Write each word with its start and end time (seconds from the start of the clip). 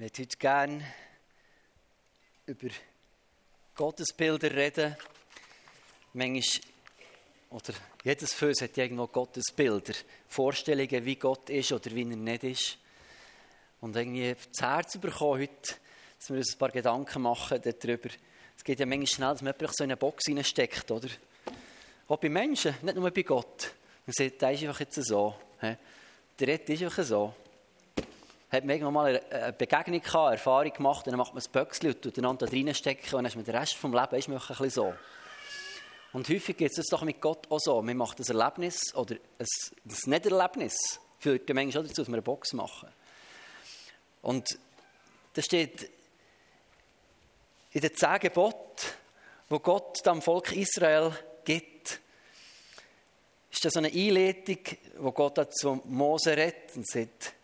möchte 0.00 0.22
heute 0.22 0.38
gerne 0.38 0.82
über 2.46 2.68
Gottesbilder 3.74 4.50
reden. 4.50 4.96
Manchmal, 6.14 6.62
oder 7.50 7.74
jedes 8.02 8.32
von 8.32 8.48
uns 8.48 8.62
hat 8.62 8.78
irgendwo 8.78 9.06
Gottesbilder, 9.08 9.92
Vorstellungen, 10.26 11.04
wie 11.04 11.16
Gott 11.16 11.50
ist 11.50 11.72
oder 11.72 11.90
wie 11.90 12.08
er 12.08 12.16
nicht 12.16 12.44
ist. 12.44 12.78
Und 13.82 13.94
irgendwie 13.94 14.34
das 14.34 14.62
Herz 14.62 14.96
bekommen 14.96 15.42
heute, 15.42 15.74
dass 16.18 16.30
wir 16.30 16.38
uns 16.38 16.54
ein 16.54 16.58
paar 16.58 16.70
Gedanken 16.70 17.20
machen 17.20 17.60
darüber. 17.62 18.08
Es 18.56 18.64
geht 18.64 18.80
ja 18.80 18.86
manchmal 18.86 19.06
schnell, 19.06 19.32
dass 19.32 19.42
man 19.42 19.54
so 19.70 19.84
in 19.84 19.90
eine 19.90 19.98
Box 19.98 20.28
reinsteckt, 20.28 20.90
oder? 20.90 21.08
Auch 22.08 22.16
bei 22.16 22.30
Menschen, 22.30 22.74
nicht 22.80 22.94
nur 22.96 23.10
bei 23.10 23.22
Gott. 23.22 23.74
Man 24.06 24.14
sagt, 24.14 24.40
der 24.40 24.52
ist 24.52 24.62
einfach 24.62 24.80
jetzt 24.80 24.94
so. 25.04 25.34
Der 25.60 26.48
Rett 26.48 26.70
ist 26.70 26.82
einfach 26.84 27.04
so 27.04 27.34
hat 28.50 28.64
man 28.64 28.70
irgendwann 28.70 28.94
mal 28.94 29.22
eine 29.30 29.52
Begegnung 29.52 30.00
gehabt, 30.00 30.14
eine 30.14 30.32
Erfahrung 30.32 30.72
gemacht, 30.72 31.06
und 31.06 31.12
dann 31.12 31.18
macht 31.18 31.32
man 31.32 31.36
das 31.36 31.48
Böckchen 31.48 31.90
und 31.90 32.02
tut 32.02 32.18
einander 32.18 32.46
da 32.46 32.52
reinstecken 32.52 33.04
und 33.06 33.12
dann 33.12 33.26
ist 33.26 33.36
man 33.36 33.44
den 33.44 33.56
Rest 33.56 33.74
des 33.74 33.82
Lebens 33.82 34.12
ist 34.12 34.28
man 34.28 34.38
ein 34.38 34.46
bisschen 34.46 34.70
so. 34.70 34.94
Und 36.12 36.28
häufig 36.28 36.56
geht 36.56 36.76
es 36.76 36.86
doch 36.86 37.02
mit 37.02 37.20
Gott 37.20 37.46
auch 37.50 37.60
so. 37.60 37.80
Man 37.82 37.96
macht 37.96 38.18
ein 38.18 38.26
Erlebnis 38.26 38.94
oder 38.94 39.14
ein, 39.14 39.46
ein 39.46 40.10
Nichterlebnis 40.10 41.00
führt 41.20 41.48
den 41.48 41.54
Menschen 41.54 41.82
dazu, 41.82 42.02
dass 42.02 42.08
wir 42.08 42.14
eine 42.14 42.22
Box 42.22 42.52
machen. 42.52 42.88
Und 44.22 44.58
da 45.34 45.42
steht 45.42 45.88
in 47.72 47.80
den 47.80 47.94
zehn 47.94 48.18
Geboten, 48.18 48.86
wo 49.48 49.60
Gott 49.60 50.04
dem 50.04 50.20
Volk 50.20 50.52
Israel 50.56 51.12
gibt, 51.44 52.00
ist 53.52 53.64
das 53.64 53.74
so 53.74 53.78
eine 53.78 53.88
Einleitung, 53.88 54.58
wo 54.98 55.12
Gott 55.12 55.54
zu 55.54 55.80
Mose 55.84 56.36
redet 56.36 56.74
und 56.76 56.88
sagt, 56.88 57.34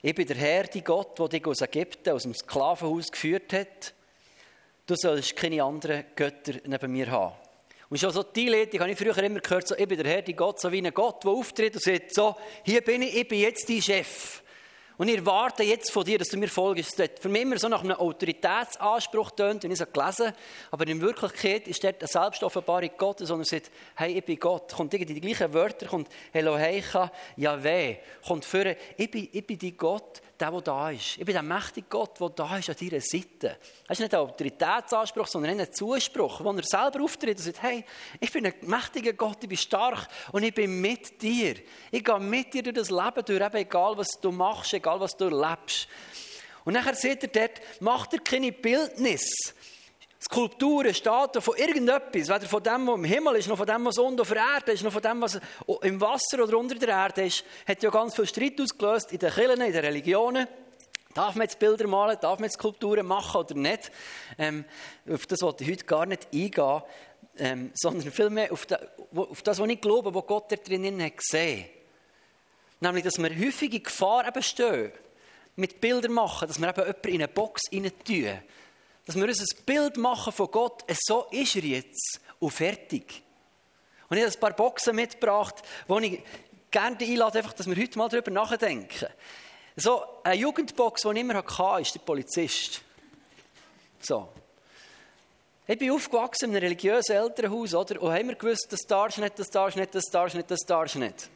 ich 0.00 0.14
bin 0.14 0.26
der 0.26 0.36
Herr, 0.36 0.64
die 0.64 0.82
Gott, 0.82 1.18
der 1.18 1.28
dich 1.28 1.46
aus 1.46 1.60
Ägypten, 1.60 2.10
aus 2.10 2.22
dem 2.22 2.34
Sklavenhaus 2.34 3.10
geführt 3.10 3.52
hat. 3.52 3.94
Du 4.86 4.94
sollst 4.96 5.36
keine 5.36 5.62
anderen 5.62 6.04
Götter 6.14 6.54
neben 6.64 6.92
mir 6.92 7.10
haben. 7.10 7.34
Und 7.90 7.98
schon 7.98 8.12
so 8.12 8.22
die 8.22 8.46
Einleitung 8.46 8.80
habe 8.80 8.92
ich 8.92 8.98
früher 8.98 9.16
immer 9.18 9.40
gehört, 9.40 9.66
so, 9.66 9.76
ich 9.76 9.88
bin 9.88 9.98
der 9.98 10.10
Herr, 10.10 10.22
die 10.22 10.34
Gott, 10.34 10.60
so 10.60 10.70
wie 10.70 10.86
ein 10.86 10.92
Gott, 10.92 11.24
der 11.24 11.30
auftritt 11.30 11.74
und 11.74 11.82
sagt, 11.82 12.14
so, 12.14 12.36
hier 12.62 12.82
bin 12.82 13.02
ich, 13.02 13.16
ich 13.16 13.28
bin 13.28 13.40
jetzt 13.40 13.68
dein 13.68 13.82
Chef. 13.82 14.42
Und 14.98 15.06
ich 15.06 15.18
erwarte 15.18 15.62
jetzt 15.62 15.92
von 15.92 16.04
dir, 16.04 16.18
dass 16.18 16.26
du 16.26 16.36
mir 16.36 16.48
folgst. 16.48 16.98
Das 16.98 17.10
für 17.20 17.28
mich 17.28 17.42
immer 17.42 17.56
so 17.56 17.68
nach 17.68 17.84
einem 17.84 17.96
Autoritätsanspruch 17.96 19.30
tönt, 19.30 19.62
wenn 19.62 19.70
ich 19.70 19.78
so 19.78 19.86
gelesen 19.86 20.32
Aber 20.72 20.88
in 20.88 21.00
Wirklichkeit 21.00 21.68
ist 21.68 21.84
dort 21.84 22.00
eine 22.00 22.08
Selbstoffenbarung 22.08 22.90
Gottes, 22.98 23.28
sondern 23.28 23.44
sagt, 23.44 23.70
hey, 23.94 24.18
ich 24.18 24.24
bin 24.24 24.40
Gott. 24.40 24.74
Kommt 24.74 24.92
irgendwie 24.92 25.14
die 25.14 25.20
gleichen 25.20 25.54
Wörter, 25.54 25.86
kommt 25.86 26.08
Eloheicha, 26.32 27.12
Yahweh. 27.36 27.98
Kommt 28.26 28.44
für, 28.44 28.76
ich 28.96 29.08
bin, 29.08 29.28
ich 29.30 29.46
bin 29.46 29.56
die 29.56 29.76
Gott, 29.76 30.20
der, 30.40 30.50
der 30.50 30.60
da 30.60 30.90
ist. 30.90 31.18
Ich 31.18 31.24
bin 31.24 31.32
der 31.32 31.42
mächtige 31.42 31.86
Gott, 31.88 32.20
der 32.20 32.30
da 32.30 32.58
ist 32.58 32.70
an 32.70 32.76
deiner 32.80 33.00
Seite. 33.00 33.58
Das 33.86 33.98
ist 33.98 34.00
nicht 34.00 34.14
ein 34.14 34.20
Autoritätsanspruch, 34.20 35.26
sondern 35.26 35.58
ein 35.58 35.72
Zuspruch, 35.72 36.42
wo 36.42 36.52
er 36.52 36.62
selber 36.62 37.02
auftritt 37.02 37.38
und 37.38 37.44
sagt, 37.44 37.62
hey, 37.62 37.84
ich 38.20 38.32
bin 38.32 38.46
ein 38.46 38.54
mächtiger 38.62 39.12
Gott, 39.12 39.38
ich 39.42 39.48
bin 39.48 39.58
stark 39.58 40.06
und 40.32 40.42
ich 40.42 40.54
bin 40.54 40.80
mit 40.80 41.20
dir. 41.20 41.56
Ich 41.90 42.04
gehe 42.04 42.20
mit 42.20 42.54
dir 42.54 42.62
durch 42.62 42.76
das 42.76 42.90
Leben 42.90 43.24
durch, 43.24 43.54
egal 43.54 43.96
was 43.96 44.08
du 44.20 44.30
machst, 44.30 44.72
egal 44.74 45.00
was 45.00 45.16
du 45.16 45.24
erlebst. 45.26 45.88
Und 46.64 46.74
nachher 46.74 46.94
seht 46.94 47.22
ihr 47.22 47.28
dort, 47.28 47.60
macht 47.80 48.12
er 48.12 48.20
keine 48.20 48.52
Bildnis. 48.52 49.54
Skulpturen, 50.20 50.92
Statuen 50.92 51.42
von 51.42 51.56
irgendetwas, 51.56 52.28
weder 52.28 52.48
von 52.48 52.62
dem, 52.62 52.86
was 52.88 52.94
im 52.96 53.04
Himmel 53.04 53.36
ist, 53.36 53.48
noch 53.48 53.56
von 53.56 53.66
dem, 53.66 53.84
was 53.84 53.98
unten 53.98 54.20
auf 54.20 54.28
der 54.28 54.42
Erde 54.54 54.72
ist, 54.72 54.82
noch 54.82 54.92
von 54.92 55.02
dem, 55.02 55.20
was 55.20 55.40
im 55.82 56.00
Wasser 56.00 56.42
oder 56.42 56.58
unter 56.58 56.74
der 56.74 56.88
Erde 56.88 57.26
ist, 57.26 57.44
hat 57.66 57.82
ja 57.82 57.90
ganz 57.90 58.16
viel 58.16 58.26
Streit 58.26 58.60
ausgelöst 58.60 59.12
in 59.12 59.20
den 59.20 59.32
Kirchen, 59.32 59.60
in 59.60 59.72
den 59.72 59.84
Religionen. 59.84 60.48
Darf 61.14 61.36
man 61.36 61.42
jetzt 61.42 61.58
Bilder 61.58 61.86
malen, 61.86 62.18
darf 62.20 62.40
man 62.40 62.44
jetzt 62.44 62.54
Skulpturen 62.54 63.06
machen 63.06 63.40
oder 63.40 63.54
nicht? 63.54 63.92
Ähm, 64.38 64.64
auf 65.08 65.26
das 65.26 65.40
wollte 65.42 65.64
ich 65.64 65.70
heute 65.70 65.84
gar 65.84 66.06
nicht 66.06 66.26
eingehen, 66.32 66.82
ähm, 67.38 67.70
sondern 67.74 68.10
vielmehr 68.10 68.52
auf, 68.52 68.66
das, 68.66 68.80
auf 69.14 69.42
das, 69.42 69.60
was 69.60 69.68
ich 69.68 69.80
glaube, 69.80 70.14
was 70.14 70.26
Gott 70.26 70.50
da 70.50 70.56
drinnen 70.56 71.02
hat 71.02 71.16
gesehen. 71.16 71.64
Nämlich, 72.80 73.04
dass 73.04 73.18
wir 73.18 73.30
häufige 73.30 73.80
Gefahr 73.80 74.26
eben 74.26 74.42
stehen, 74.42 74.92
mit 75.56 75.80
Bildern 75.80 76.12
machen, 76.12 76.46
dass 76.46 76.60
wir 76.60 76.68
eben 76.68 76.80
jemanden 76.80 77.08
in 77.08 77.14
eine 77.14 77.28
Box 77.28 77.62
rein 77.72 77.92
tun 78.04 78.38
dass 79.08 79.16
wir 79.16 79.24
uns 79.24 79.40
ein 79.40 79.64
Bild 79.64 79.96
machen 79.96 80.34
von 80.34 80.50
Gott, 80.50 80.84
so 81.00 81.28
ist 81.30 81.56
er 81.56 81.64
jetzt 81.64 82.20
und 82.40 82.50
fertig. 82.50 83.22
Und 84.10 84.18
ich 84.18 84.22
habe 84.22 84.34
ein 84.34 84.38
paar 84.38 84.52
Boxen 84.52 84.94
mitgebracht, 84.94 85.62
wo 85.86 85.98
ich 85.98 86.22
gerne 86.70 86.98
einlade, 87.00 87.38
einfach, 87.38 87.54
dass 87.54 87.66
wir 87.66 87.74
heute 87.74 87.96
mal 87.96 88.10
darüber 88.10 88.30
nachdenken. 88.30 89.06
So, 89.76 90.04
eine 90.22 90.34
Jugendbox, 90.34 91.00
die 91.00 91.08
ich 91.08 91.16
immer 91.16 91.36
hatte, 91.36 91.80
ist 91.80 91.94
der 91.94 92.00
Polizist. 92.00 92.82
So. 93.98 94.28
Ich 95.66 95.78
bin 95.78 95.90
aufgewachsen 95.90 96.50
in 96.50 96.56
einem 96.56 96.64
religiösen 96.64 97.16
Elternhaus, 97.16 97.74
oder? 97.74 98.02
Und 98.02 98.12
haben 98.12 98.28
wir 98.28 98.34
gewusst, 98.34 98.66
das 98.68 98.80
darfst 98.80 99.16
du 99.16 99.22
nicht, 99.22 99.38
das 99.38 99.48
darfst 99.48 99.74
du 99.74 99.80
nicht, 99.80 99.94
das 99.94 100.04
darfst 100.04 100.34
du 100.34 100.36
nicht, 100.36 100.50
das 100.50 100.60
darfst 100.66 100.96
du 100.96 100.98
nicht. 100.98 101.30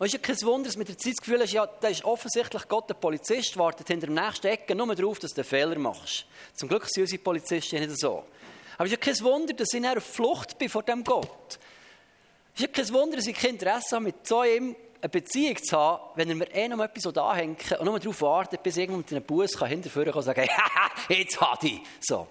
Und 0.00 0.06
es 0.06 0.14
ist 0.14 0.26
ja 0.26 0.34
kein 0.34 0.42
Wunder, 0.46 0.66
dass 0.66 0.78
mit 0.78 0.88
der 0.88 0.96
Zeit 0.96 1.12
das 1.12 1.20
Gefühl 1.20 1.42
hast, 1.42 1.52
ja, 1.52 1.66
da 1.66 1.88
ist 1.88 2.06
offensichtlich 2.06 2.66
Gott 2.68 2.88
der 2.88 2.94
Polizist, 2.94 3.54
wartet 3.58 3.88
hinter 3.88 4.06
dem 4.06 4.14
nächsten 4.14 4.46
Ecke 4.46 4.74
nur 4.74 4.94
darauf, 4.94 5.18
dass 5.18 5.34
du 5.34 5.42
einen 5.42 5.48
Fehler 5.48 5.78
machst. 5.78 6.24
Zum 6.54 6.70
Glück 6.70 6.86
sind 6.86 7.02
unsere 7.02 7.20
Polizisten 7.20 7.78
nicht 7.78 8.00
so. 8.00 8.24
Aber 8.78 8.86
es 8.86 8.92
ist 8.92 8.98
ja 9.04 9.12
kein 9.12 9.20
Wunder, 9.20 9.52
dass 9.52 9.74
ich 9.74 9.86
auf 9.86 10.02
Flucht 10.02 10.56
bin 10.56 10.70
vor 10.70 10.84
dem 10.84 11.04
Gott. 11.04 11.58
Es 12.54 12.62
ist 12.62 12.66
ja 12.66 12.82
kein 12.82 12.94
Wunder, 12.94 13.16
dass 13.18 13.26
ich 13.26 13.36
kein 13.36 13.50
Interesse 13.50 13.96
habe, 13.96 14.06
mit 14.06 14.26
so 14.26 14.40
einem 14.40 14.74
eine 15.02 15.08
Beziehung 15.10 15.62
zu 15.62 15.76
haben, 15.76 16.02
wenn 16.14 16.30
er 16.30 16.34
mir 16.34 16.50
eh 16.50 16.68
noch 16.68 16.82
etwas 16.82 17.14
anhängen 17.14 17.58
und 17.78 17.84
nur 17.84 18.00
darauf 18.00 18.22
wartet, 18.22 18.62
bis 18.62 18.78
irgendjemand 18.78 19.10
mit 19.10 19.16
einem 19.18 19.26
Bus 19.26 19.50
hinterführen 19.58 20.12
kann 20.12 20.16
und 20.16 20.22
sagen, 20.22 20.48
haha, 20.48 20.90
jetzt 21.10 21.38
hat 21.38 21.62
ich. 21.64 21.82
So. 22.00 22.26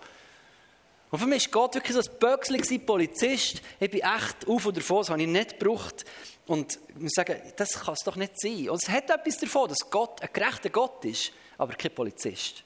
Und 1.11 1.19
für 1.19 1.25
mich 1.25 1.45
war 1.45 1.51
Gott 1.51 1.75
wirklich 1.75 1.95
so 1.95 2.01
ein 2.01 2.19
Böckchen, 2.19 2.85
Polizist. 2.85 3.61
Ich 3.79 3.89
bin 3.89 4.01
echt 4.01 4.47
auf 4.47 4.65
und 4.65 4.77
davon, 4.77 4.97
das 4.97 5.09
habe 5.09 5.21
ich 5.21 5.27
nicht 5.27 5.59
gebraucht. 5.59 6.05
Und 6.45 6.79
wir 6.95 7.09
sagen, 7.09 7.41
das 7.55 7.79
kann 7.79 7.93
es 7.93 8.03
doch 8.03 8.15
nicht 8.15 8.39
sein. 8.39 8.69
Und 8.69 8.81
es 8.81 8.89
hat 8.89 9.09
etwas 9.09 9.37
davon, 9.37 9.69
dass 9.69 9.89
Gott 9.89 10.21
ein 10.21 10.29
gerechter 10.31 10.69
Gott 10.69 11.03
ist, 11.05 11.31
aber 11.57 11.73
kein 11.73 11.93
Polizist. 11.93 12.63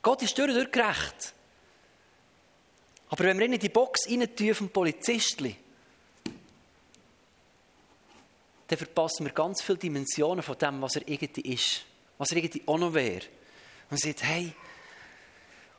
Gott 0.00 0.22
ist 0.22 0.36
durch 0.36 0.48
und 0.48 0.56
durch 0.56 0.70
gerecht. 0.70 1.34
Aber 3.10 3.24
wenn 3.24 3.38
wir 3.38 3.46
ihn 3.46 3.52
in 3.52 3.60
die 3.60 3.68
Box 3.68 4.08
reintun 4.08 4.54
vom 4.54 4.68
Polizistli, 4.70 5.54
dann 8.68 8.78
verpassen 8.78 9.26
wir 9.26 9.32
ganz 9.32 9.60
viele 9.60 9.76
Dimensionen 9.76 10.42
von 10.42 10.56
dem, 10.56 10.80
was 10.80 10.96
er 10.96 11.06
irgendwie 11.06 11.52
ist. 11.52 11.82
Was 12.16 12.30
er 12.30 12.38
irgendwie 12.38 12.62
auch 12.66 12.78
noch 12.78 12.94
wäre. 12.94 13.26
Und 13.90 14.00
sagt, 14.00 14.22
hey, 14.22 14.54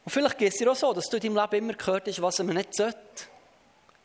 und 0.06 0.12
vielleicht 0.12 0.38
geht 0.38 0.53
es 0.53 0.59
dir 0.59 0.72
auch 0.72 0.75
so, 0.75 0.94
dass 0.94 1.06
du 1.06 1.18
in 1.18 1.34
deinem 1.34 1.38
Leben 1.38 1.66
immer 1.66 1.78
gehört 1.78 2.08
hast, 2.08 2.22
was 2.22 2.40
man 2.40 2.56
nicht 2.56 2.75
sollte. 2.75 2.97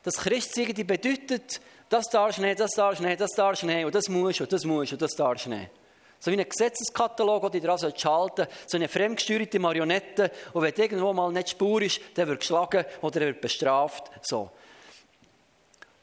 Das 0.03 0.15
Christsein 0.15 0.73
bedeutet, 0.73 1.59
das 1.89 2.05
darfst 2.05 2.37
du 2.37 2.43
nicht, 2.43 2.59
das 2.59 2.71
darfst 2.71 3.01
du 3.01 3.05
nicht, 3.05 3.19
das 3.19 3.31
darfst 3.31 3.63
du 3.63 3.67
nicht, 3.67 3.83
und 3.83 3.93
das 3.93 4.07
musst 4.07 4.41
und 4.41 4.51
das 4.53 4.63
musst 4.63 4.93
und 4.93 5.01
das 5.01 5.11
darfst 5.11 5.45
du 5.47 5.49
nicht. 5.49 5.71
So 6.19 6.31
wie 6.31 6.39
ein 6.39 6.47
Gesetzeskatalog, 6.47 7.51
den 7.51 7.61
du 7.61 7.67
dran 7.67 7.93
schalten 7.97 8.47
so 8.67 8.77
eine 8.77 8.87
fremdgesteuerte 8.87 9.59
Marionette, 9.59 10.31
und 10.53 10.61
wenn 10.61 10.73
irgendwo 10.73 11.13
mal 11.13 11.31
nicht 11.31 11.49
Spur 11.49 11.81
ist, 11.81 12.01
dann 12.15 12.27
wird 12.27 12.41
geschlagen 12.41 12.85
oder 13.01 13.21
er 13.21 13.27
wird 13.27 13.41
bestraft. 13.41 14.11
So. 14.21 14.51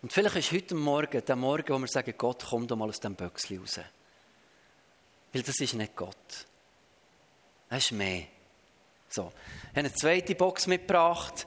Und 0.03 0.13
vielleicht 0.13 0.37
ist 0.37 0.53
heute 0.53 0.75
Morgen 0.75 1.25
der 1.25 1.37
Morgen, 1.37 1.75
wo 1.75 1.78
wir 1.78 1.89
sagen, 1.89 2.15
Gott, 2.17 2.45
komm 2.49 2.67
doch 2.67 2.77
mal 2.77 2.89
aus 2.89 3.01
dem 3.01 3.15
Böckchen 3.15 3.59
raus. 3.59 3.81
Weil 5.33 5.43
das 5.43 5.61
ist 5.61 5.75
nicht 5.75 5.97
Gott. 5.97 6.47
Das 7.69 7.84
ist 7.84 7.93
mehr. 7.93 8.22
So. 9.09 9.33
Ich 9.33 9.69
habe 9.71 9.81
eine 9.81 9.95
zweite 9.95 10.35
Box 10.35 10.67
mitgebracht 10.67 11.47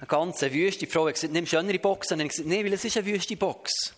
eine 0.00 0.06
ganze 0.06 0.50
wüste 0.52 0.86
Frau 0.86 1.06
hat 1.06 1.14
gesagt, 1.14 1.32
nimm 1.34 1.46
schönere 1.46 1.78
Boxen. 1.78 2.14
Und 2.14 2.26
ich 2.26 2.30
gesagt, 2.30 2.48
nein, 2.48 2.64
weil 2.64 2.72
es 2.72 2.84
ist 2.84 2.96
eine 2.96 3.06
wüste 3.06 3.36
Box. 3.36 3.94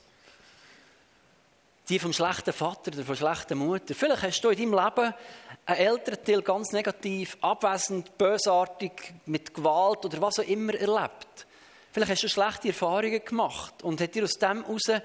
Die 1.89 1.99
vom 2.01 2.13
schlechten 2.13 2.53
Vater 2.53 2.93
oder 2.93 3.05
von 3.05 3.15
schlechten 3.15 3.59
Mutter. 3.59 3.95
Vielleicht 3.95 4.23
hast 4.23 4.41
du 4.41 4.51
in 4.51 4.59
deinem 4.59 4.85
Leben 4.85 5.15
einen 5.67 5.79
Elternteil 5.79 6.43
ganz 6.43 6.73
negativ, 6.73 7.37
abwesend, 7.41 8.19
bösartig, 8.19 9.15
mit 9.27 9.55
Gewalt 9.55 10.05
oder 10.05 10.21
was 10.21 10.41
auch 10.41 10.45
immer 10.45 10.75
erlebt. 10.75 11.47
Vielleicht 11.93 12.11
hast 12.11 12.23
du 12.25 12.29
schlechte 12.29 12.69
Erfahrungen 12.69 13.25
gemacht 13.25 13.83
und 13.85 14.01
hat 14.01 14.15
dir 14.15 14.25
aus 14.25 14.33
dem 14.33 14.65
heraus, 14.65 15.03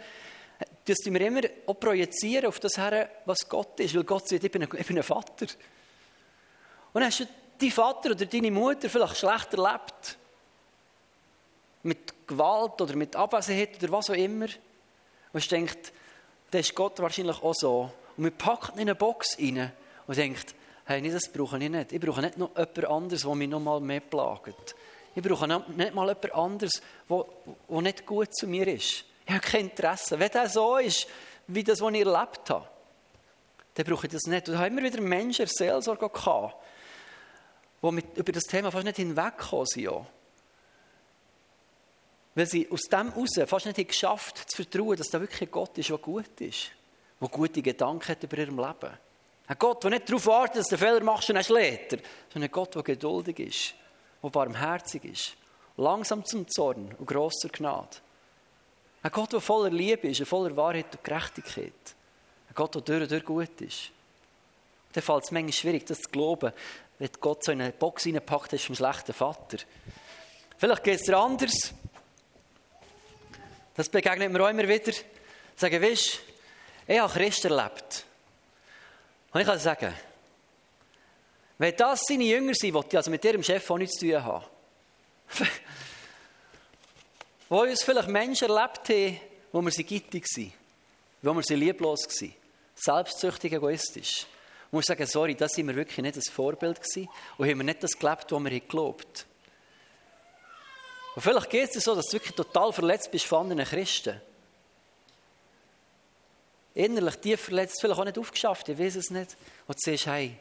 dass 0.86 0.98
wir 1.06 1.22
immer 1.22 1.42
auch 1.68 1.80
projizieren 1.80 2.48
auf 2.48 2.60
das 2.60 2.78
her, 2.78 3.08
was 3.26 3.48
Gott 3.48 3.80
ist. 3.80 3.94
Weil 3.94 4.04
Gott 4.04 4.28
sagt, 4.28 4.44
ich 4.44 4.52
bin 4.52 4.64
ein, 4.64 4.70
ich 4.80 4.88
bin 4.88 4.98
ein 4.98 5.04
Vater. 5.04 5.46
Und 6.98 7.04
hast 7.04 7.20
du 7.20 7.28
deinen 7.60 7.70
Vater 7.70 8.10
oder 8.10 8.26
deine 8.26 8.50
Mutter 8.50 8.90
vielleicht 8.90 9.18
schlecht 9.18 9.54
erlebt 9.54 10.18
mit 11.84 12.28
Gewalt 12.28 12.82
oder 12.82 12.96
mit 12.96 13.16
Abwesenheit 13.16 13.78
oder 13.78 13.92
was 13.92 14.10
auch 14.10 14.16
immer. 14.16 14.48
Und 15.32 15.40
ich 15.40 15.48
denke, 15.48 15.76
das 16.50 16.62
ist 16.62 16.74
Gott 16.74 16.98
wahrscheinlich 16.98 17.40
auch 17.44 17.54
so. 17.54 17.92
Und 18.18 18.24
wir 18.24 18.32
packen 18.32 18.80
in 18.80 18.90
eine 18.90 18.96
Box 18.96 19.38
rein 19.38 19.72
und 20.08 20.18
denkt, 20.18 20.56
hey, 20.86 21.00
nee, 21.00 21.12
das 21.12 21.32
brauche 21.32 21.60
ich 21.60 21.70
nicht. 21.70 21.92
Ich 21.92 22.00
brauche 22.00 22.20
nicht 22.20 22.40
noch 22.40 22.50
jemand 22.58 22.86
anderes, 22.86 23.22
der 23.22 23.36
mich 23.36 23.50
noch 23.50 23.60
mal 23.60 23.80
mehr 23.80 24.00
plagt. 24.00 24.74
Ich 25.14 25.22
brauche 25.22 25.48
nicht 25.48 25.94
mal 25.94 26.08
jemand 26.08 26.34
anderes, 26.34 26.82
der 27.08 27.82
nicht 27.84 28.08
gut 28.08 28.36
zu 28.36 28.48
mir 28.48 28.68
ist. 28.70 29.06
Ich 29.24 29.34
habe 29.36 29.42
kein 29.42 29.70
Interesse. 29.70 30.18
Wenn 30.18 30.32
das 30.32 30.54
so 30.54 30.78
ist, 30.78 31.06
wie 31.46 31.64
das, 31.64 31.80
was 31.80 31.94
ich 31.94 32.00
erlebt 32.08 32.50
habe, 32.50 32.68
dann 33.76 33.86
brauche 33.86 34.08
ich 34.08 34.14
das 34.14 34.24
nicht. 34.24 34.50
Und 34.50 34.56
da 34.56 34.62
haben 34.62 34.76
immer 34.76 34.92
wieder 34.92 35.00
Menschen 35.00 35.44
in 35.44 35.48
Seelsorge 35.48 36.10
gehabt, 36.10 36.56
die 37.90 37.96
mit, 37.96 38.18
über 38.18 38.32
das 38.32 38.44
Thema 38.44 38.72
fast 38.72 38.86
nicht 38.86 38.98
hinweggekommen 38.98 39.66
sind. 39.66 40.06
Weil 42.36 42.46
sie 42.46 42.70
aus 42.70 42.82
dem 42.84 43.12
heraus 43.12 43.30
fast 43.48 43.66
nicht 43.66 43.88
geschafft 43.88 44.40
haben, 44.40 44.48
zu 44.48 44.56
vertrauen, 44.58 44.98
dass 44.98 45.10
da 45.10 45.20
wirklich 45.20 45.42
ein 45.42 45.52
Gott 45.52 45.78
ist, 45.78 45.90
der 45.90 45.98
gut 45.98 46.42
ist, 46.42 46.72
der 47.20 47.28
gute 47.30 47.62
Gedanken 47.62 48.08
hat 48.08 48.24
über 48.24 48.38
ihrem 48.38 48.58
Leben. 48.58 48.98
Ein 49.48 49.56
Gott, 49.58 49.84
der 49.84 49.92
nicht 49.92 50.10
darauf 50.10 50.26
wartet, 50.26 50.58
dass 50.58 50.68
du 50.68 50.78
Fehler 50.78 51.04
machst 51.04 51.30
und 51.30 51.36
dann 51.36 51.44
schlägt 51.44 51.94
er, 51.94 52.00
sondern 52.32 52.50
ein 52.50 52.52
Gott, 52.52 52.76
der 52.76 52.84
geduldig 52.84 53.40
ist, 53.40 53.74
der 54.22 54.30
barmherzig 54.30 55.06
ist, 55.06 55.34
langsam 55.78 56.26
zum 56.26 56.48
Zorn 56.48 56.94
und 57.00 57.06
grosser 57.06 57.50
Gnade. 57.50 57.98
Ein 59.02 59.12
Gott, 59.12 59.32
der 59.32 59.40
voller 59.40 59.70
Liebe 59.70 60.10
ist, 60.10 60.22
voller 60.28 60.56
Wahrheit 60.58 60.94
und 60.96 61.04
Gerechtigkeit. 61.04 61.74
Ein 62.50 62.56
Gott, 62.56 62.76
der 62.76 62.82
durch 62.82 63.02
und 63.04 63.12
durch 63.12 63.24
gut 63.24 63.62
ist. 63.62 63.92
Dann 64.98 65.04
fällt 65.04 65.26
es 65.26 65.32
manchmal 65.32 65.54
schwierig, 65.54 65.86
das 65.86 66.02
zu 66.02 66.10
glauben, 66.10 66.52
wenn 66.98 67.10
Gott 67.22 67.44
so 67.44 67.52
in 67.52 67.62
eine 67.62 67.72
Box 67.72 68.08
reinpackt, 68.08 68.54
ist 68.54 68.66
vom 68.66 68.74
schlechten 68.74 69.14
Vater. 69.14 69.60
Vielleicht 70.58 70.84
geht 70.84 71.00
es 71.00 71.06
dir 71.06 71.16
anders. 71.20 71.72
Das 73.76 73.90
begegnet 73.90 74.32
mir 74.32 74.44
auch 74.44 74.50
immer 74.50 74.68
wieder. 74.68 74.92
Sagen, 75.56 75.84
weißt 75.84 76.20
ich 76.88 77.00
habe 77.00 77.14
Christ 77.14 77.46
erlebt. 77.46 78.06
Und 79.34 79.42
ich 79.42 79.46
kann 79.46 79.60
sagen, 79.60 79.94
wenn 81.60 81.76
das 81.76 82.02
seine 82.08 82.24
Jünger 82.24 82.56
sind, 82.56 82.92
die 82.92 82.98
also 82.98 83.12
mit 83.12 83.24
ihrem 83.24 83.44
Chef 83.44 83.70
auch 83.70 83.78
nichts 83.78 84.00
zu 84.00 84.10
tun 84.10 84.24
haben, 84.24 84.46
wo 87.50 87.62
uns 87.62 87.84
vielleicht 87.84 88.10
Menschen 88.10 88.50
erlebt 88.50 88.90
haben, 88.90 89.20
wo 89.52 89.62
wir 89.62 89.72
sie 89.72 89.84
gittig 89.84 90.26
waren, 90.36 90.54
wo 91.22 91.36
wir 91.36 91.44
sie 91.44 91.54
lieblos 91.54 92.08
waren, 92.08 92.34
selbstsüchtig, 92.74 93.54
egoistisch. 93.54 94.26
Ich 94.72 94.86
sagen, 94.86 95.06
sorry, 95.06 95.36
das 95.36 95.52
sind 95.54 95.68
wir 95.68 95.76
wirklich 95.76 96.00
nicht 96.00 96.18
das 96.18 96.30
Vorbild 96.30 96.82
gewesen 96.82 97.10
und 97.38 97.50
haben 97.50 97.58
wir 97.58 97.64
nicht 97.64 97.84
das 97.84 97.98
gelebt, 97.98 98.32
was 98.32 98.44
wir 98.44 98.52
geglaubt 98.52 99.26
Und 101.16 101.22
vielleicht 101.22 101.50
geht 101.50 101.76
es 101.76 101.84
so, 101.84 101.96
dass 101.96 102.08
du 102.08 102.14
wirklich 102.14 102.36
total 102.36 102.74
verletzt 102.74 103.10
bist 103.12 103.26
von 103.26 103.50
anderen 103.50 103.66
Christen. 103.66 104.22
Innerlich 106.74 107.16
tief 107.16 107.42
verletzt, 107.42 107.80
vielleicht 107.82 108.00
auch 108.00 108.06
nicht 108.06 108.20
aufgeschafft, 108.20 108.70
ich 108.70 108.78
weiß 108.78 108.98
es 108.98 109.10
nicht. 109.10 109.36
Und 109.68 109.78
du 109.78 109.92
siehst, 109.92 110.06
hey, 110.06 110.38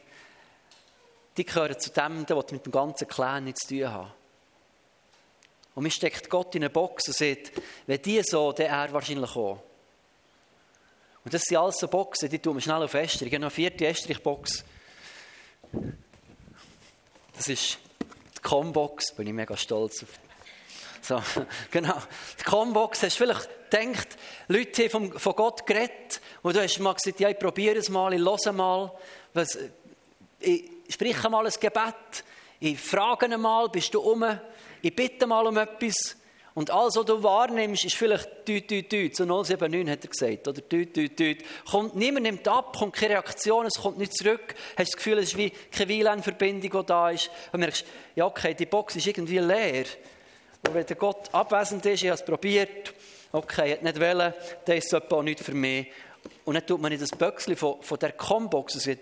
die 1.36 1.44
gehören 1.44 1.78
zu 1.78 1.90
dem, 1.90 2.26
der 2.26 2.36
mit 2.36 2.66
dem 2.66 2.72
ganzen 2.72 3.08
Clan 3.08 3.44
nichts 3.44 3.66
zu 3.66 3.74
tun 3.74 3.90
haben. 3.90 4.12
Und 5.74 5.82
mir 5.82 5.90
steckt 5.90 6.30
Gott 6.30 6.54
in 6.54 6.64
eine 6.64 6.70
Box 6.70 7.06
und 7.08 7.16
sagt, 7.16 7.52
wenn 7.86 8.00
die 8.00 8.22
so, 8.22 8.52
dann 8.52 8.66
er 8.66 8.92
wahrscheinlich 8.92 9.36
auch. 9.36 9.62
Und 11.26 11.34
das 11.34 11.42
sind 11.42 11.56
alles 11.56 11.78
so 11.78 11.88
Boxen, 11.88 12.28
die 12.28 12.38
tun 12.38 12.54
wir 12.54 12.60
schnell 12.60 12.84
auf 12.84 12.94
Estrich. 12.94 13.26
Ich 13.26 13.34
habe 13.34 13.40
noch 13.40 13.48
eine 13.48 13.50
vierte 13.50 13.84
Estrich-Box. 13.84 14.64
Das 17.36 17.48
ist 17.48 17.78
die 18.36 18.42
Com-Box, 18.42 19.12
bin 19.16 19.26
ich 19.26 19.32
mega 19.32 19.56
stolz 19.56 20.04
auf. 20.04 20.10
So, 21.02 21.20
genau. 21.72 22.00
Die 22.38 22.44
Com-Box, 22.44 23.02
hast 23.02 23.18
du 23.18 23.24
vielleicht 23.24 23.48
gedacht, 23.68 24.06
Leute 24.46 24.88
haben 24.88 25.18
von 25.18 25.34
Gott 25.34 25.66
geredet 25.66 26.20
und 26.42 26.54
du 26.54 26.62
hast 26.62 26.78
mal 26.78 26.94
gesagt, 26.94 27.18
ja, 27.18 27.28
ich 27.28 27.40
probiere 27.40 27.78
es 27.78 27.88
mal, 27.88 28.14
ich 28.14 28.20
höre 28.20 28.52
mal, 28.52 28.92
was, 29.34 29.58
ich 30.38 30.70
spreche 30.88 31.28
mal 31.28 31.44
ein 31.44 31.52
Gebet, 31.58 32.22
ich 32.60 32.78
frage 32.78 33.36
mal, 33.36 33.68
bist 33.68 33.92
du 33.92 34.00
um? 34.00 34.24
ich 34.80 34.94
bitte 34.94 35.26
mal 35.26 35.44
um 35.44 35.56
etwas. 35.56 36.16
Und 36.56 36.70
alles, 36.70 36.96
was 36.96 37.04
du 37.04 37.22
wahrnimmst, 37.22 37.84
ist 37.84 37.96
vielleicht 37.96 38.46
tüt, 38.46 38.66
tüt, 38.66 38.88
tüt. 38.88 39.14
So 39.14 39.26
079 39.26 39.90
hat 39.90 40.04
er 40.04 40.08
gesagt. 40.08 40.48
Oder 40.48 40.66
tüt, 40.66 40.94
tüt, 40.94 41.14
tüt. 41.14 41.44
Kommt, 41.70 41.94
niemand 41.94 42.22
nimmt 42.22 42.48
ab, 42.48 42.74
kommt 42.74 42.94
keine 42.94 43.12
Reaktion, 43.12 43.66
es 43.66 43.74
kommt 43.74 43.98
nicht 43.98 44.16
zurück. 44.16 44.54
Hast 44.74 44.88
das 44.88 44.96
Gefühl, 44.96 45.18
es 45.18 45.32
ist 45.32 45.36
wie 45.36 45.50
keine 45.50 45.90
WLAN-Verbindung, 45.90 46.80
die 46.80 46.86
da 46.86 47.10
ist. 47.10 47.30
Und 47.52 47.60
merkst, 47.60 47.84
ja, 48.14 48.24
okay, 48.24 48.54
die 48.54 48.64
Box 48.64 48.96
ist 48.96 49.06
irgendwie 49.06 49.36
leer. 49.36 49.84
Und 50.66 50.72
wenn 50.72 50.86
der 50.86 50.96
Gott 50.96 51.28
abwesend 51.30 51.84
ist, 51.84 52.02
ich 52.02 52.08
habe 52.08 52.18
es 52.18 52.24
probiert, 52.24 52.94
okay, 53.32 53.72
hat 53.72 53.82
nicht 53.82 54.00
wollen, 54.00 54.32
dann 54.64 54.76
ist 54.78 54.90
es 54.90 54.94
auch 54.94 55.22
nicht 55.22 55.40
für 55.40 55.52
mich. 55.52 55.88
Und 56.46 56.54
dann 56.54 56.66
tut 56.66 56.80
man 56.80 56.90
in 56.90 56.98
das 56.98 57.10
Böckchen 57.10 57.54
von, 57.54 57.82
von 57.82 57.98
der 57.98 58.12
Com-Box, 58.12 58.76
also 58.76 58.92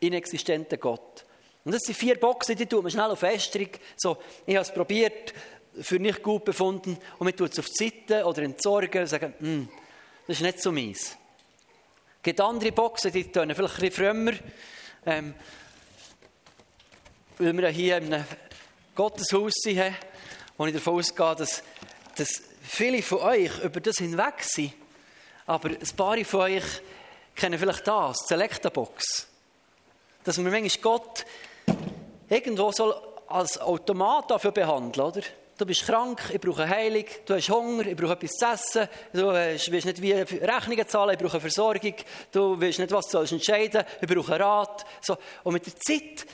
inexistenten 0.00 0.78
Gott. 0.78 1.24
Und 1.64 1.72
das 1.74 1.82
sind 1.82 1.94
vier 1.94 2.20
Boxen, 2.20 2.56
die 2.56 2.66
tut 2.66 2.82
man 2.82 2.92
schnell 2.92 3.10
auf 3.10 3.20
Fästerung. 3.20 3.70
So, 3.96 4.18
ich 4.44 4.54
habe 4.54 4.66
es 4.66 4.72
probiert, 4.72 5.32
für 5.80 5.98
nicht 5.98 6.22
gut 6.22 6.44
befunden. 6.44 6.98
Und 7.18 7.24
man 7.24 7.36
tut 7.36 7.52
es 7.52 7.58
auf 7.58 7.68
die 7.68 7.90
Seite 7.90 8.24
oder 8.24 8.42
entsorgen 8.42 9.02
und 9.02 9.08
sagen, 9.08 9.34
hm, 9.38 9.68
das 10.26 10.36
ist 10.36 10.42
nicht 10.42 10.60
so 10.60 10.72
meins. 10.72 11.16
Es 12.16 12.22
gibt 12.22 12.40
andere 12.40 12.72
Boxen, 12.72 13.12
die 13.12 13.30
tun 13.30 13.54
vielleicht 13.54 13.74
ein 13.74 13.80
bisschen 13.80 13.92
frömmer. 13.92 14.32
Ähm, 15.06 15.34
weil 17.38 17.56
wir 17.56 17.68
hier 17.68 17.98
in 17.98 18.14
einem 18.14 18.24
Gotteshaus 18.94 19.52
sind, 19.54 19.82
wo 20.56 20.66
ich 20.66 20.74
davon 20.74 20.98
ausgehe, 20.98 21.34
dass, 21.34 21.62
dass 22.16 22.42
viele 22.62 23.02
von 23.02 23.18
euch 23.18 23.62
über 23.62 23.80
das 23.80 23.96
hinweg 23.96 24.42
sind. 24.42 24.72
Aber 25.46 25.68
ein 25.68 25.96
paar 25.96 26.24
von 26.24 26.40
euch 26.40 26.64
kennen 27.34 27.58
vielleicht 27.58 27.86
das, 27.86 28.18
die 28.20 28.28
Selecta-Box. 28.28 29.28
Dass 30.22 30.38
man 30.38 30.52
manchmal 30.52 30.82
Gott 30.82 31.26
irgendwo 32.28 32.72
soll 32.72 32.94
als 33.26 33.60
Automat 33.60 34.30
dafür 34.30 34.52
behandeln, 34.52 35.06
oder? 35.06 35.22
Du 35.56 35.64
bist 35.64 35.86
krank, 35.86 36.20
ich 36.32 36.40
brauche 36.40 36.68
Heilung, 36.68 37.04
du 37.26 37.34
hast 37.34 37.48
Hunger, 37.48 37.86
ich 37.86 37.96
brauche 37.96 38.14
etwas 38.14 38.32
zu 38.32 38.44
essen, 38.44 38.88
du 39.12 39.28
willst 39.28 39.86
nicht 39.86 40.02
wie 40.02 40.12
Rechnungen 40.12 40.88
zahlen, 40.88 41.14
ich 41.14 41.18
brauche 41.18 41.38
Versorgung, 41.38 41.94
du 42.32 42.60
willst 42.60 42.80
nicht, 42.80 42.90
was 42.90 43.06
du 43.06 43.12
sollst 43.12 43.32
entscheiden, 43.32 43.84
ich 44.00 44.08
brauche 44.08 44.40
Rat. 44.40 44.84
So. 45.00 45.16
Und 45.44 45.52
mit 45.52 45.64
der 45.66 45.76
Zeit, 45.76 46.26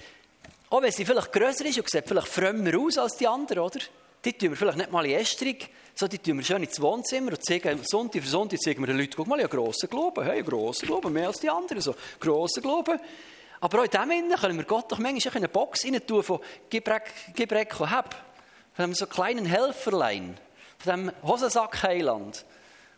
auch 0.71 0.81
wenn 0.81 0.91
sie 0.91 1.05
vielleicht 1.05 1.33
grösser 1.33 1.67
ist 1.67 1.79
und 1.79 1.91
sieht 1.91 2.09
vielleicht 2.09 2.29
frömmer 2.29 2.79
aus 2.79 2.97
als 2.97 3.17
die 3.19 3.29
anderen, 3.29 3.65
oder? 3.65 3.81
Die 4.25 4.33
tun 4.33 4.51
wir 4.51 4.57
vielleicht 4.57 4.79
nicht 4.79 4.91
mal 4.91 5.05
in 5.05 5.19
Estrung, 5.19 5.57
so, 5.95 6.09
die 6.09 6.19
tun 6.19 6.39
wir 6.39 6.45
schön 6.45 6.63
ins 6.63 6.81
Wohnzimmer 6.81 7.33
und 7.33 7.45
zeigen, 7.45 7.79
Sonntag 7.83 8.23
für 8.23 8.29
Sonntag 8.29 8.59
zeigen 8.63 8.81
wir 8.81 8.87
den 8.87 8.97
Leuten, 8.97 9.13
guck 9.17 9.27
mal, 9.27 9.39
ich 9.39 9.45
habe 9.45 9.55
grossen 9.55 9.91
Glauben, 9.91 10.25
hey, 10.25 10.43
grossen 10.43 10.87
Glauben, 10.87 11.13
mehr 11.13 11.27
als 11.27 11.41
die 11.41 11.51
anderen, 11.51 11.83
so, 11.83 11.95
grossen 12.19 12.63
Glauben. 12.63 12.99
Aber 13.61 13.81
auch 13.81 13.85
in 13.85 13.91
dem 13.91 14.11
Innen 14.11 14.39
können 14.39 14.57
wir 14.57 14.65
Gott 14.65 14.91
doch 14.91 14.99
manchmal 14.99 15.35
in 15.35 15.39
eine 15.41 15.49
Box 15.49 15.85
rein 15.85 16.01
tun 16.07 16.23
von 16.23 16.41
Gibreck, 16.71 17.13
Gibreck 17.35 17.79
und 17.79 17.95
Heb. 17.95 18.17
Von 18.81 18.85
einem 18.85 18.95
so 18.95 19.07
kleinen 19.07 19.45
Helferlein. 19.45 20.39
Von 20.79 20.91
dem 20.91 21.13
Hosensack 21.23 21.83
Heiland. 21.83 22.47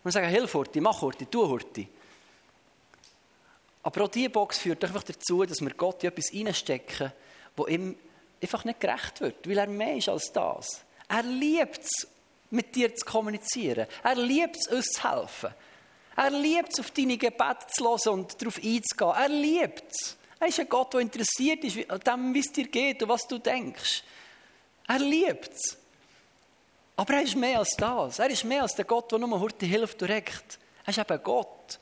Und 0.05 0.13
sagen, 0.13 0.29
hilf 0.29 0.55
Horti, 0.55 0.81
mach 0.81 1.03
Horti, 1.03 1.27
tu 1.27 1.49
Horti. 1.49 1.89
Aber 3.83 4.05
auch 4.05 4.09
diese 4.09 4.31
Box 4.31 4.59
führt 4.59 4.85
einfach 4.85 5.03
dazu, 5.03 5.45
dass 5.45 5.61
wir 5.61 5.75
Gott 5.75 6.05
in 6.05 6.11
etwas 6.11 6.33
reinstecken, 6.33 7.11
wo 7.57 7.67
ihm 7.67 7.97
einfach 8.41 8.65
nicht 8.65 8.79
gerecht 8.79 9.23
wird, 9.23 9.49
weil 9.49 9.59
er 9.59 9.67
mehr 9.67 9.97
ist 9.97 10.09
als 10.09 10.33
das. 10.33 10.85
Er 11.09 11.25
liebt 11.25 11.81
es, 11.83 12.07
mit 12.51 12.77
dir 12.77 12.95
zu 12.95 13.05
kommunizieren. 13.05 13.89
Er 14.05 14.15
liebt 14.15 14.59
es, 14.59 14.69
uns 14.69 14.87
zu 14.87 15.11
helfen. 15.11 15.51
Er 16.15 16.31
liebt 16.31 16.75
es, 16.75 16.79
auf 16.79 16.93
deine 16.93 17.19
Gebete 17.19 17.67
zu 17.77 17.83
hören 17.83 18.21
und 18.21 18.41
darauf 18.41 18.59
einzugehen. 18.59 19.15
Er 19.17 19.29
liebt 19.29 19.91
es. 19.91 20.17
Er 20.39 20.47
ist 20.47 20.61
ein 20.61 20.69
Gott, 20.69 20.95
der 20.95 21.01
interessiert 21.01 21.65
ist 21.65 21.91
an 21.91 22.33
wie 22.33 22.39
es 22.39 22.53
dir 22.53 22.69
geht 22.69 23.03
und 23.03 23.09
was 23.09 23.27
du 23.27 23.39
denkst. 23.39 24.05
Er 24.89 24.99
liebt 24.99 25.53
es. 25.53 25.77
Aber 26.97 27.15
er 27.15 27.23
ist 27.23 27.37
mehr 27.37 27.59
als 27.59 27.75
das. 27.77 28.19
Er 28.19 28.31
ist 28.31 28.45
mehr 28.45 28.63
als 28.63 28.75
der 28.75 28.85
Gott, 28.85 29.11
der 29.11 29.19
nur 29.19 29.41
heute 29.41 29.67
hilft 29.67 30.01
direkt. 30.01 30.59
Er 30.85 30.91
ist 30.91 30.99
eben 30.99 31.23
Gott. 31.23 31.79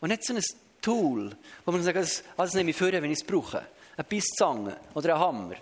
Und 0.00 0.08
nicht 0.08 0.24
so 0.24 0.34
ein 0.34 0.42
Tool, 0.82 1.36
wo 1.64 1.72
man 1.72 1.82
sagt, 1.82 2.22
das, 2.36 2.54
nehme 2.54 2.70
ich 2.70 2.76
vor, 2.76 2.92
wenn 2.92 3.04
ich 3.04 3.20
es 3.20 3.24
brauche. 3.24 3.66
Eine 3.96 4.04
Bisszange 4.04 4.76
oder 4.94 5.14
ein 5.14 5.20
Hammer. 5.20 5.54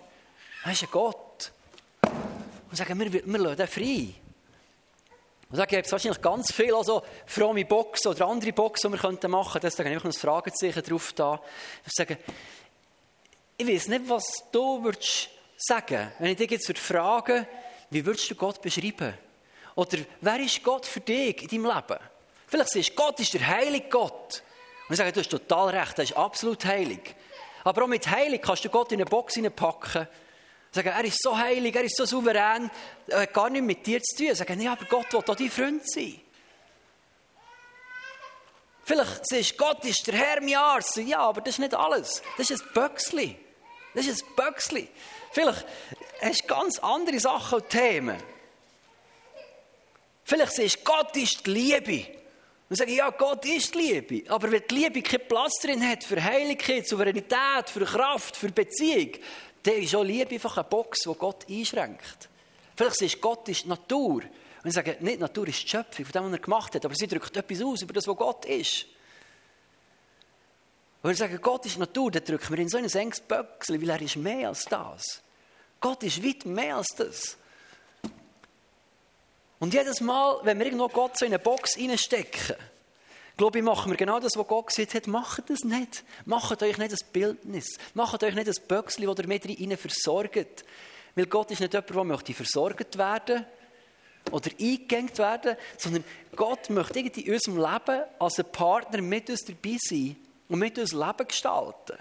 Er 0.63 0.71
ist 0.71 0.83
ein 0.83 0.89
Gott. 0.91 1.51
Und 2.69 2.75
sagen, 2.75 2.99
wir, 2.99 3.13
wir 3.13 3.37
lassen 3.37 3.61
ihn 3.61 3.67
frei. 3.67 4.13
Und 5.49 5.59
da 5.59 5.65
gibt 5.65 5.85
es 5.85 5.91
wahrscheinlich 5.91 6.21
ganz 6.21 6.51
viele 6.51 6.75
also 6.75 7.03
fromme 7.27 7.63
Boxen 7.65 8.09
oder 8.09 8.27
andere 8.27 8.51
Boxen, 8.51 8.91
die 8.91 9.01
wir 9.01 9.29
machen 9.29 9.51
könnten. 9.53 9.61
Deswegen 9.61 9.89
habe 9.89 9.97
ich 9.97 10.03
noch 10.03 10.11
ein 10.11 10.19
Fragezeichen 10.19 10.83
drauf 10.83 11.13
da. 11.13 11.39
Ich 11.85 11.93
sage, 11.93 12.17
ich 13.57 13.67
weiß 13.67 13.87
nicht, 13.87 14.09
was 14.09 14.25
du 14.51 14.83
würdest 14.83 15.29
sagen, 15.57 16.11
wenn 16.19 16.31
ich 16.31 16.37
dich 16.37 16.51
jetzt 16.51 16.77
frage, 16.77 17.47
wie 17.89 18.05
würdest 18.05 18.29
du 18.29 18.35
Gott 18.35 18.61
beschreiben? 18.61 19.13
Oder 19.75 19.97
wer 20.21 20.39
ist 20.39 20.63
Gott 20.63 20.85
für 20.85 21.01
dich 21.01 21.41
in 21.43 21.47
deinem 21.47 21.75
Leben? 21.75 21.99
Vielleicht 22.47 22.69
sagst 22.69 22.89
du, 22.89 22.93
Gott 22.95 23.19
ist 23.19 23.33
der 23.33 23.45
heilige 23.45 23.89
Gott. 23.89 24.43
Und 24.87 24.93
ich 24.93 24.97
sage, 24.97 25.11
du 25.11 25.19
hast 25.19 25.29
total 25.29 25.69
recht, 25.69 25.97
er 25.97 26.03
ist 26.03 26.15
absolut 26.15 26.63
heilig. 26.65 27.15
Aber 27.63 27.83
auch 27.83 27.87
mit 27.87 28.07
heilig 28.07 28.41
kannst 28.41 28.63
du 28.63 28.69
Gott 28.69 28.91
in 28.91 29.01
eine 29.01 29.09
Box 29.09 29.39
packen 29.55 30.07
Sagen, 30.71 30.89
er 30.89 31.05
ist 31.05 31.21
so 31.23 31.37
heilig, 31.37 31.73
er 31.73 31.85
ist 31.85 31.95
so 31.95 32.05
souverän, 32.05 32.69
er 33.07 33.21
hat 33.21 33.33
gar 33.33 33.49
nichts 33.49 33.65
mit 33.65 33.87
dir 33.87 34.03
zu 34.03 34.17
tun. 34.17 34.35
Sagen, 34.35 34.59
ja, 34.59 34.73
aber 34.73 34.83
Gott 34.85 35.11
will 35.13 35.21
auch 35.25 35.35
dein 35.35 35.49
Freund 35.49 35.89
sein. 35.89 36.19
Vielleicht 38.83 39.25
sagst 39.25 39.51
du, 39.51 39.55
Gott 39.55 39.85
ist 39.85 40.05
der 40.05 40.15
Herr 40.15 40.37
im 40.37 40.53
Arsch. 40.53 40.97
Ja, 40.97 41.19
aber 41.19 41.39
das 41.39 41.55
ist 41.55 41.59
nicht 41.59 41.73
alles. 41.73 42.21
Das 42.37 42.49
ist 42.49 42.61
ein 42.61 42.73
Böcksli. 42.73 43.39
Das 43.93 44.05
ist 44.05 44.21
ein 44.21 44.35
Böcksli. 44.35 44.89
Vielleicht 45.35 45.65
hast 46.21 46.43
du 46.43 46.47
ganz 46.47 46.79
andere 46.79 47.19
Sachen 47.19 47.59
und 47.59 47.69
Themen. 47.69 48.15
Vielleicht 50.23 50.53
sagst 50.53 50.77
du, 50.77 50.83
Gott 50.85 51.17
ist 51.17 51.45
die 51.45 51.51
Liebe. 51.51 52.05
Und 52.69 52.77
sagen, 52.77 52.93
ja, 52.95 53.09
Gott 53.09 53.45
ist 53.45 53.75
Liebe. 53.75 54.23
Aber 54.31 54.49
wenn 54.49 54.63
die 54.65 54.75
Liebe 54.75 55.01
keinen 55.01 55.27
Platz 55.27 55.59
drin 55.61 55.85
hat 55.85 56.05
für 56.05 56.23
Heiligkeit, 56.23 56.87
Souveränität, 56.87 57.69
für 57.69 57.83
Kraft, 57.83 58.37
für 58.37 58.49
Beziehung, 58.49 59.11
dann 59.61 59.73
ist 59.75 59.93
auch 59.93 60.03
Liebe 60.03 60.35
einfach 60.35 60.55
eine 60.55 60.63
Box, 60.63 61.01
die 61.01 61.13
Gott 61.15 61.45
einschränkt. 61.49 62.29
Vielleicht 62.73 63.01
ist 63.01 63.19
Gott 63.19 63.49
ist 63.49 63.65
Natur. 63.65 64.21
Und 64.23 64.69
ich 64.69 64.73
sage, 64.73 64.95
nicht 65.01 65.19
Natur 65.19 65.49
ist 65.49 65.63
die 65.63 65.67
Schöpfung 65.67 66.05
von 66.05 66.13
dem, 66.13 66.25
was 66.27 66.31
er 66.31 66.39
gemacht 66.39 66.75
hat, 66.75 66.85
aber 66.85 66.95
sie 66.95 67.07
drückt 67.07 67.35
etwas 67.35 67.61
aus 67.61 67.81
über 67.81 67.93
das, 67.93 68.07
was 68.07 68.15
Gott 68.15 68.45
ist. 68.45 68.85
Und 71.01 71.09
wir 71.09 71.15
sagen, 71.15 71.37
Gott 71.41 71.65
ist 71.65 71.77
Natur, 71.77 72.09
dann 72.09 72.23
drücken 72.23 72.49
wir 72.51 72.59
in 72.59 72.69
so 72.69 72.77
ein 72.77 72.85
enges 72.85 73.19
Böckchen, 73.19 73.81
weil 73.81 73.89
er 73.89 74.01
ist 74.01 74.15
mehr 74.15 74.47
als 74.47 74.63
das. 74.63 75.24
Gott 75.85 76.01
ist 76.01 76.25
weit 76.25 76.47
mehr 76.47 76.77
als 76.77 76.87
das. 76.97 77.37
Und 79.59 79.71
jedes 79.71 80.01
Mal, 80.01 80.39
wenn 80.41 80.57
wir 80.57 80.65
irgendwo 80.65 80.87
Gott 80.87 81.15
so 81.15 81.25
in 81.25 81.31
eine 81.31 81.37
Box 81.37 81.77
reinstecken, 81.77 82.55
glaube 83.37 83.59
ich, 83.59 83.63
machen 83.63 83.91
wir 83.91 83.95
genau 83.95 84.19
das, 84.19 84.31
was 84.35 84.47
Gott 84.47 84.65
gesagt 84.65 84.95
hat. 84.95 85.05
Macht 85.05 85.47
das 85.47 85.63
nicht. 85.63 86.03
Macht 86.25 86.63
euch 86.63 86.79
nicht 86.79 86.91
ein 86.91 87.11
Bildnis. 87.13 87.77
Macht 87.93 88.23
euch 88.23 88.33
nicht 88.33 88.47
ein 88.47 88.67
Böckchen, 88.67 89.05
das 89.05 89.19
ihr 89.19 89.27
mit 89.27 89.45
rein 89.47 89.77
versorgt. 89.77 90.65
Weil 91.13 91.27
Gott 91.27 91.51
ist 91.51 91.59
nicht 91.59 91.73
jemand, 91.73 91.93
der 91.93 92.03
möchte 92.03 92.33
versorgt 92.33 92.97
werden 92.97 93.45
oder 94.31 94.49
eingegangen 94.59 95.15
werden, 95.15 95.55
sondern 95.77 96.03
Gott 96.35 96.67
möchte 96.71 96.97
in 96.97 97.31
unserem 97.31 97.57
Leben 97.57 98.03
als 98.17 98.39
ein 98.39 98.51
Partner 98.51 99.03
mit 99.03 99.29
uns 99.29 99.45
dabei 99.45 99.77
sein 99.79 100.15
und 100.49 100.57
mit 100.57 100.79
uns 100.79 100.93
Leben 100.93 101.27
gestalten. 101.27 101.99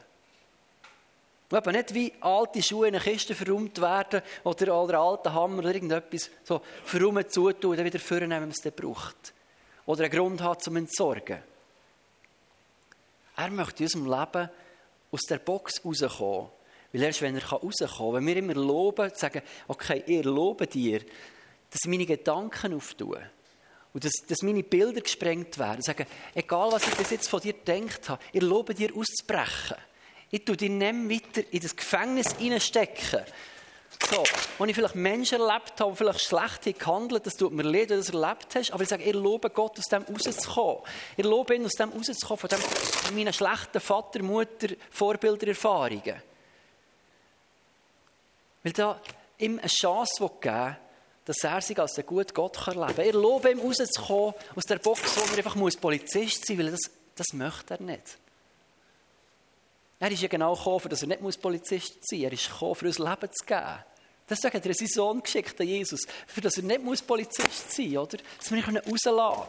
Eben 1.52 1.72
nicht 1.72 1.94
wie 1.94 2.12
alte 2.20 2.62
Schuhe 2.62 2.88
in 2.88 2.94
eine 2.94 3.04
Kiste 3.04 3.34
verräumt 3.34 3.80
werden 3.80 4.22
oder, 4.42 4.82
oder 4.82 4.98
alten 4.98 5.32
Hammer 5.32 5.58
oder 5.58 5.74
irgendetwas 5.74 6.30
so 6.42 6.60
verräumt 6.84 7.32
zutun 7.32 7.72
und 7.72 7.76
dann 7.76 7.86
wieder 7.86 8.00
vornehmen, 8.00 8.32
wenn 8.32 8.40
man 8.40 8.50
es 8.50 8.62
dann 8.62 8.72
braucht. 8.72 9.32
Oder 9.86 10.04
einen 10.04 10.12
Grund 10.12 10.42
hat 10.42 10.62
zum 10.62 10.76
Entsorgen. 10.76 11.42
Er 13.36 13.50
möchte 13.50 13.84
in 13.84 13.86
unserem 13.86 14.06
Leben 14.06 14.50
aus 15.10 15.20
der 15.28 15.38
Box 15.38 15.84
rauskommen. 15.84 16.48
Weil 16.92 17.02
erst 17.02 17.22
wenn 17.22 17.36
er 17.36 17.44
rauskommen 17.44 17.90
kann, 17.96 18.14
wenn 18.14 18.26
wir 18.26 18.36
immer 18.36 18.54
loben, 18.54 19.10
sagen, 19.14 19.42
okay, 19.68 20.02
ich 20.06 20.24
lobe 20.24 20.66
dir, 20.66 21.00
dass 21.70 21.86
meine 21.86 22.06
Gedanken 22.06 22.74
auftun 22.74 23.18
und 23.92 24.04
dass, 24.04 24.12
dass 24.28 24.42
meine 24.42 24.62
Bilder 24.62 25.00
gesprengt 25.00 25.58
werden. 25.58 25.82
Sagen, 25.82 26.06
egal 26.34 26.72
was 26.72 26.86
ich 26.86 26.94
bis 26.94 27.10
jetzt 27.10 27.28
von 27.28 27.40
dir 27.40 27.52
gedacht 27.52 28.08
habe, 28.08 28.22
ich 28.32 28.42
lobe 28.42 28.74
dir 28.74 28.90
auszubrechen. 28.94 29.76
Ich 30.34 30.44
tue 30.44 30.56
dich 30.56 30.68
nicht 30.68 30.94
weiter 31.08 31.46
in 31.52 31.60
das 31.60 31.76
Gefängnis 31.76 32.34
hineinstecken. 32.36 33.20
So, 34.10 34.24
wo 34.58 34.64
ich 34.64 34.74
vielleicht 34.74 34.96
Menschen 34.96 35.40
erlebt 35.40 35.80
habe, 35.80 35.94
vielleicht 35.94 36.22
schlecht 36.22 36.76
gehandelt 36.76 37.24
das 37.24 37.36
tut 37.36 37.52
mir 37.52 37.62
leid, 37.62 37.90
wenn 37.90 38.00
du 38.00 38.04
das 38.04 38.08
erlebt 38.08 38.48
hast, 38.52 38.72
aber 38.72 38.82
ich 38.82 38.88
sage, 38.88 39.04
ich 39.04 39.14
lobe 39.14 39.50
Gott, 39.50 39.78
aus 39.78 39.84
dem 39.84 40.02
rauszukommen. 40.02 40.82
Ich 41.16 41.24
lobe 41.24 41.54
ihn, 41.54 41.64
aus 41.64 41.74
dem 41.74 41.90
rauszukommen, 41.90 42.40
von, 42.40 42.50
dem, 42.50 42.58
von 42.58 43.14
meinen 43.14 43.32
schlechten 43.32 43.78
Vater, 43.78 44.24
Mutter, 44.24 44.74
Vorbildererfahrungen. 44.90 46.20
Weil 48.64 48.72
da 48.72 49.00
ihm 49.38 49.60
eine 49.60 49.68
Chance 49.68 50.30
geben 50.40 50.76
dass 51.26 51.44
er 51.44 51.60
sich 51.60 51.78
als 51.78 51.96
ein 51.96 52.06
guter 52.06 52.34
Gott 52.34 52.66
leben 52.66 52.80
kann. 52.80 53.06
Ich 53.06 53.12
lobe 53.12 53.52
ihm 53.52 53.60
rauszukommen 53.60 54.34
aus 54.56 54.64
der 54.64 54.78
Box, 54.80 55.00
wo 55.16 55.32
er 55.32 55.38
einfach 55.38 55.54
Polizist 55.80 56.44
sein 56.44 56.56
muss, 56.56 56.64
weil 56.66 56.72
das, 56.72 56.90
das 57.14 57.32
möchte 57.32 57.74
er 57.74 57.82
nicht. 57.82 58.18
Er 60.04 60.11
ist 60.11 60.20
ja 60.20 60.28
genau 60.28 60.54
gekommen, 60.54 60.87
dass 60.90 61.00
er 61.00 61.08
nicht 61.08 61.40
Polizist 61.40 62.06
sein 62.06 62.18
muss. 62.18 62.26
Er 62.26 62.32
ist 62.34 62.50
gekommen, 62.50 62.75
für 62.75 62.84
uns 62.84 62.99
Leben 62.99 63.32
zu 63.32 63.46
geben. 63.46 63.78
Das 64.26 64.44
hat 64.44 64.66
er 64.66 64.75
seinen 64.75 64.88
Sohn 64.88 65.23
geschickt, 65.23 65.58
Jesus, 65.58 66.00
für 66.26 66.42
dass 66.42 66.58
er 66.58 66.64
nicht 66.64 67.06
Polizist 67.06 67.73
sein 67.73 67.92
muss, 67.92 68.12
oder? 68.12 68.18
Dass 68.38 68.50
wir 68.50 68.58
ihn 68.58 68.76
rauslassen 68.76 69.06
können. 69.06 69.46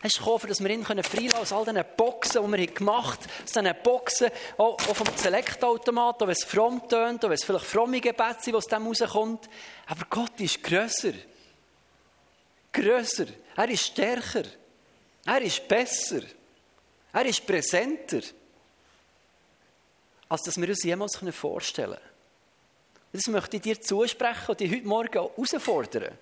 Er 0.00 0.06
ist 0.06 0.18
gekommen, 0.18 0.48
dass 0.48 0.60
wir 0.60 0.70
ihn 0.70 0.84
freilassen 0.84 1.38
aus 1.38 1.52
all 1.52 1.64
diesen 1.64 1.84
Boxen, 1.96 2.44
die 2.44 2.58
wir 2.58 2.66
gemacht 2.66 3.20
haben. 3.20 3.44
Aus 3.44 3.52
diesen 3.52 3.74
Boxen, 3.84 4.30
auch, 4.58 4.80
vom 4.80 5.06
Selektoautomat, 5.14 6.16
auch 6.16 6.26
wenn 6.26 6.30
es 6.30 6.42
fromm 6.42 6.88
tönt, 6.88 7.24
auch 7.24 7.28
wenn 7.28 7.36
es 7.36 7.44
vielleicht 7.44 7.66
fromme 7.66 8.00
Gebete 8.00 8.38
sind, 8.40 8.54
was 8.54 8.64
aus 8.64 8.70
dem 8.70 8.88
rauskommt. 8.88 9.48
Aber 9.86 10.04
Gott 10.10 10.40
ist 10.40 10.64
grösser. 10.64 11.12
Grösser. 12.72 13.26
Er 13.54 13.68
ist 13.68 13.84
stärker. 13.84 14.46
Er 15.26 15.42
ist 15.42 15.68
besser. 15.68 16.22
Er 17.12 17.24
ist 17.24 17.46
präsenter 17.46 18.22
als 20.28 20.42
dass 20.42 20.60
wir 20.60 20.68
uns 20.68 20.82
jemals 20.82 21.18
vorstellen 21.32 21.94
können. 21.94 22.16
Das 23.12 23.26
möchte 23.28 23.56
ich 23.56 23.62
dir 23.62 23.80
zusprechen 23.80 24.48
und 24.48 24.60
dich 24.60 24.70
heute 24.70 24.86
Morgen 24.86 25.12
herausfordern. 25.12 26.18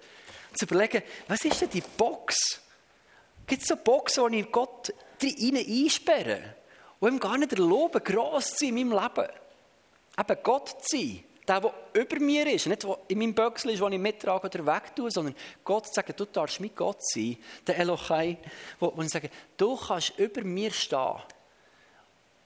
Zu 0.55 0.67
überlegen, 0.67 1.03
was 1.27 1.45
ist 1.45 1.61
denn 1.61 1.71
die 1.71 1.83
Box? 1.97 2.61
Gibt 3.47 3.63
es 3.63 3.69
so 3.69 3.77
Boxen, 3.77 4.23
wo 4.23 4.29
ich 4.29 4.51
Gott 4.53 4.93
rein 5.23 5.57
einsperre 5.57 6.55
und 7.01 7.15
ihm 7.15 7.21
gar 7.21 7.37
nicht 7.37 7.53
erlaube, 7.53 8.01
gross 8.01 8.51
zu 8.51 8.67
sein 8.67 8.77
in 8.77 8.89
meinem 8.89 9.03
Leben? 9.03 9.31
Eben 10.19 10.43
Gott 10.43 10.69
zu 10.83 10.97
sein. 10.97 11.25
Der, 11.47 11.61
der 11.61 11.75
über 11.93 12.21
mir 12.21 12.47
ist, 12.47 12.67
nicht 12.67 12.85
der 12.85 12.99
in 13.09 13.19
meinem 13.19 13.35
Böckchen 13.35 13.71
ist, 13.71 13.81
den 13.81 13.93
ich 13.93 13.99
mittrage 13.99 14.47
oder 14.47 14.67
weg 14.67 14.97
tue, 14.97 15.11
sondern 15.11 15.35
Gott 15.63 15.89
zu 15.89 15.93
sagen, 15.93 16.15
du 16.17 16.25
darfst 16.25 16.61
mit 16.61 16.75
Gott 16.75 17.05
sein. 17.07 17.37
Der 17.67 17.79
Elochai, 17.79 18.39
wo 18.81 18.95
ich 19.03 19.11
sage, 19.11 19.29
du 19.57 19.77
kannst 19.77 20.19
über 20.19 20.43
mir 20.43 20.73
stehen. 20.73 21.21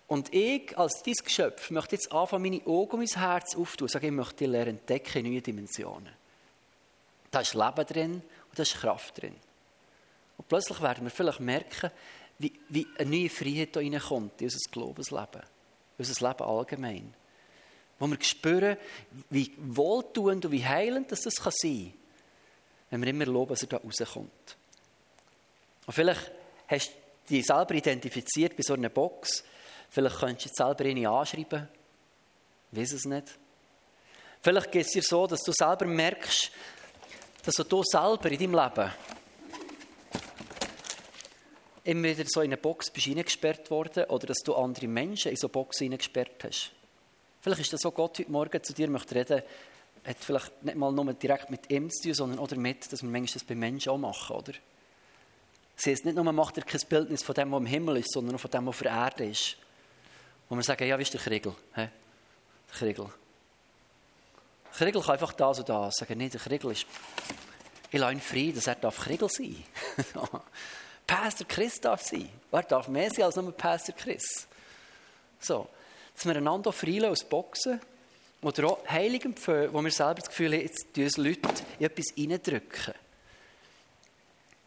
Und 0.08 0.34
ich, 0.34 0.76
als 0.76 1.02
dein 1.02 1.14
Geschöpf, 1.14 1.70
möchte 1.70 1.94
jetzt 1.94 2.10
anfangen, 2.10 2.42
meine 2.42 2.66
Augen 2.66 2.92
und 2.92 3.00
mein 3.00 3.22
Herz 3.22 3.54
aufzutun. 3.54 3.88
Sage, 3.88 4.06
ich 4.06 4.12
möchte 4.12 4.46
lernen, 4.46 4.78
entdecken 4.78 5.22
neue 5.24 5.42
Dimensionen. 5.42 6.14
Da 7.30 7.40
ist 7.40 7.52
Leben 7.52 7.86
drin 7.86 8.12
und 8.14 8.58
da 8.58 8.62
ist 8.62 8.74
Kraft 8.74 9.20
drin. 9.20 9.36
Und 10.38 10.48
plötzlich 10.48 10.80
werden 10.80 11.04
wir 11.04 11.10
vielleicht 11.10 11.40
merken, 11.40 11.90
wie, 12.38 12.58
wie 12.70 12.86
eine 12.96 13.10
neue 13.10 13.28
Freiheit 13.28 13.76
da 13.76 13.80
reinkommt 13.80 14.40
in 14.40 14.46
unser 14.46 14.70
Glaubensleben, 14.70 15.42
in 15.98 16.06
unser 16.06 16.28
Leben 16.28 16.42
allgemein. 16.42 17.14
Wo 17.98 18.06
wir 18.06 18.22
spüren, 18.22 18.78
wie 19.28 19.52
wohltuend 19.58 20.46
und 20.46 20.52
wie 20.52 20.64
heilend 20.64 21.12
das, 21.12 21.22
das 21.22 21.34
kann 21.34 21.52
sein 21.54 21.92
kann, 22.90 23.02
wenn 23.02 23.02
wir 23.02 23.08
immer 23.10 23.26
loben, 23.26 23.50
dass 23.50 23.62
er 23.62 23.68
da 23.68 23.76
rauskommt. 23.76 24.56
Und 25.86 25.92
vielleicht 25.92 26.30
hast 26.68 26.92
du 27.28 27.34
dich 27.34 27.44
selber 27.44 27.74
identifiziert 27.74 28.56
bei 28.56 28.62
so 28.62 28.72
einer 28.72 28.88
Box, 28.88 29.44
Vielleicht 29.88 30.18
könntest 30.18 30.58
du 30.58 30.64
selber 30.64 30.84
eine 30.84 31.08
anschreiben. 31.08 31.68
Ich 32.72 32.78
weiß 32.78 32.92
es 32.92 33.04
nicht. 33.04 33.38
Vielleicht 34.40 34.70
geht 34.70 34.86
es 34.86 34.92
dir 34.92 35.02
so, 35.02 35.26
dass 35.26 35.42
du 35.42 35.52
selber 35.52 35.86
merkst, 35.86 36.50
dass 37.44 37.54
du 37.54 37.82
selber 37.82 38.30
in 38.30 38.38
deinem 38.38 38.54
Leben 38.54 38.92
immer 41.84 42.08
wieder 42.08 42.28
so 42.28 42.42
in 42.42 42.50
eine 42.50 42.58
Box 42.58 42.90
bist 42.90 43.06
hineingesperrt 43.06 43.70
worden 43.70 44.04
oder 44.04 44.26
dass 44.26 44.38
du 44.44 44.54
andere 44.54 44.86
Menschen 44.86 45.30
in 45.30 45.36
so 45.36 45.46
eine 45.46 45.52
Box 45.52 45.78
hineingesperrt 45.78 46.44
hast. 46.44 46.72
Vielleicht 47.40 47.62
ist 47.62 47.72
das 47.72 47.80
so 47.80 47.90
Gott 47.90 48.18
heute 48.18 48.30
Morgen 48.30 48.62
zu 48.62 48.74
dir 48.74 48.90
möchte 48.90 49.14
reden, 49.14 49.42
hat 50.04 50.16
vielleicht 50.20 50.62
nicht 50.62 50.76
mal 50.76 50.92
nur 50.92 51.12
direkt 51.14 51.50
mit 51.50 51.70
ihm 51.70 51.90
zu 51.90 52.02
tun, 52.02 52.14
sondern 52.14 52.38
auch 52.40 52.48
damit, 52.48 52.92
dass 52.92 53.02
wir 53.02 53.08
manchmal 53.08 53.32
das 53.32 53.44
bei 53.44 53.54
Menschen 53.54 53.90
auch 53.90 53.98
machen, 53.98 54.36
oder? 54.36 54.52
Sie 55.76 55.90
heißt 55.90 56.04
nicht 56.04 56.16
nur, 56.16 56.30
macht 56.32 56.58
er 56.58 56.64
kein 56.64 56.80
Bildnis 56.88 57.22
von 57.22 57.34
dem, 57.34 57.52
was 57.52 57.60
im 57.60 57.66
Himmel 57.66 57.98
ist, 57.98 58.12
sondern 58.12 58.34
auch 58.34 58.40
von 58.40 58.50
dem, 58.50 58.66
was 58.66 58.74
auf 58.74 58.82
der 58.82 58.92
Erde 58.92 59.26
ist. 59.26 59.56
Wo 60.48 60.56
wir 60.56 60.62
sagen, 60.62 60.86
ja, 60.86 60.98
wie 60.98 61.02
ist 61.02 61.12
der 61.12 61.20
Kriegel? 61.20 61.54
Der 61.76 61.90
Kriegel. 62.72 63.06
Der 64.64 64.86
Kriegel 64.86 65.02
kann 65.02 65.12
einfach 65.12 65.32
das 65.32 65.58
und 65.58 65.68
das 65.68 65.96
sagen. 65.96 66.18
Nee, 66.18 66.28
der 66.28 66.40
Kriegel 66.40 66.72
ist, 66.72 66.86
ich 67.90 67.98
lasse 67.98 68.12
ihn 68.12 68.20
frei, 68.20 68.52
dass 68.54 68.66
er 68.66 68.76
darf 68.76 68.98
Kriegel 68.98 69.28
sein. 69.28 69.64
Pastor 71.06 71.46
Chris 71.46 71.80
darf 71.80 72.02
sein. 72.02 72.28
Wer 72.50 72.62
darf 72.62 72.88
mehr 72.88 73.10
sein 73.10 73.24
als 73.24 73.36
nur 73.36 73.52
Pastor 73.52 73.94
Chris? 73.94 74.46
So, 75.40 75.68
dass 76.14 76.26
wir 76.26 76.36
einander 76.36 76.72
freilassen 76.72 77.12
aus 77.12 77.24
Boxen 77.24 77.80
oder 78.42 78.66
auch 78.66 78.84
empfehlen, 78.86 79.72
wo 79.72 79.82
wir 79.82 79.90
selber 79.90 80.16
das 80.16 80.28
Gefühl 80.28 80.52
haben, 80.52 80.62
jetzt 80.62 80.94
tun 80.94 81.04
uns 81.04 81.16
Leute 81.16 81.48
in 81.78 81.86
etwas 81.86 82.06
reindrücken. 82.16 82.94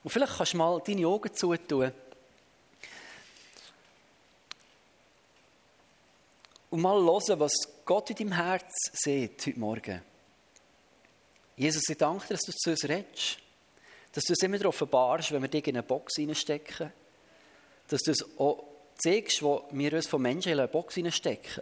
Und 0.03 0.09
vielleicht 0.09 0.37
kannst 0.37 0.53
du 0.53 0.57
mal 0.57 0.81
deine 0.85 1.07
Augen 1.07 1.33
zutun 1.33 1.91
und 6.71 6.81
mal 6.81 6.99
hören, 7.01 7.39
was 7.39 7.53
Gott 7.85 8.09
in 8.09 8.15
deinem 8.15 8.31
Herz 8.31 8.71
sieht 8.93 9.45
heute 9.45 9.59
Morgen. 9.59 10.01
Jesus, 11.57 11.83
ich 11.89 11.97
danke 11.97 12.27
dir, 12.27 12.33
dass 12.35 12.45
du 12.45 12.53
zu 12.53 12.71
uns 12.71 12.83
redest. 12.85 13.37
Dass 14.13 14.23
du 14.23 14.33
es 14.33 14.41
immer 14.41 14.65
offenbarst, 14.65 15.31
wenn 15.31 15.41
wir 15.41 15.49
dich 15.49 15.67
in 15.67 15.75
eine 15.75 15.83
Box 15.83 16.17
reinstecken. 16.17 16.91
Dass 17.89 18.01
du 18.01 18.11
es 18.11 18.39
auch 18.39 18.63
zeigst, 18.97 19.43
wo 19.43 19.65
wir 19.71 19.93
uns 19.93 20.07
von 20.07 20.21
Menschen 20.21 20.53
in 20.53 20.59
eine 20.59 20.69
Box 20.69 20.97
reinstecken. 20.97 21.61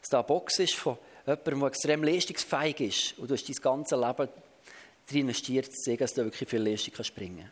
Dass 0.00 0.08
da 0.10 0.18
eine 0.18 0.26
Box 0.26 0.58
ist 0.58 0.74
von 0.74 0.98
jemandem, 1.24 1.60
der 1.60 1.68
extrem 1.68 2.02
leistungsfähig 2.02 2.80
ist 2.80 3.18
und 3.18 3.30
du 3.30 3.34
hast 3.34 3.48
dein 3.48 3.56
ganzes 3.56 3.98
Leben 3.98 4.28
darin 5.06 5.20
investiert, 5.20 5.66
zu 5.66 5.82
zeigen, 5.84 5.98
dass 5.98 6.14
du 6.14 6.24
wirklich 6.24 6.48
viel 6.48 6.62
Leistung 6.62 6.94
kannst 6.94 7.14
bringen 7.14 7.50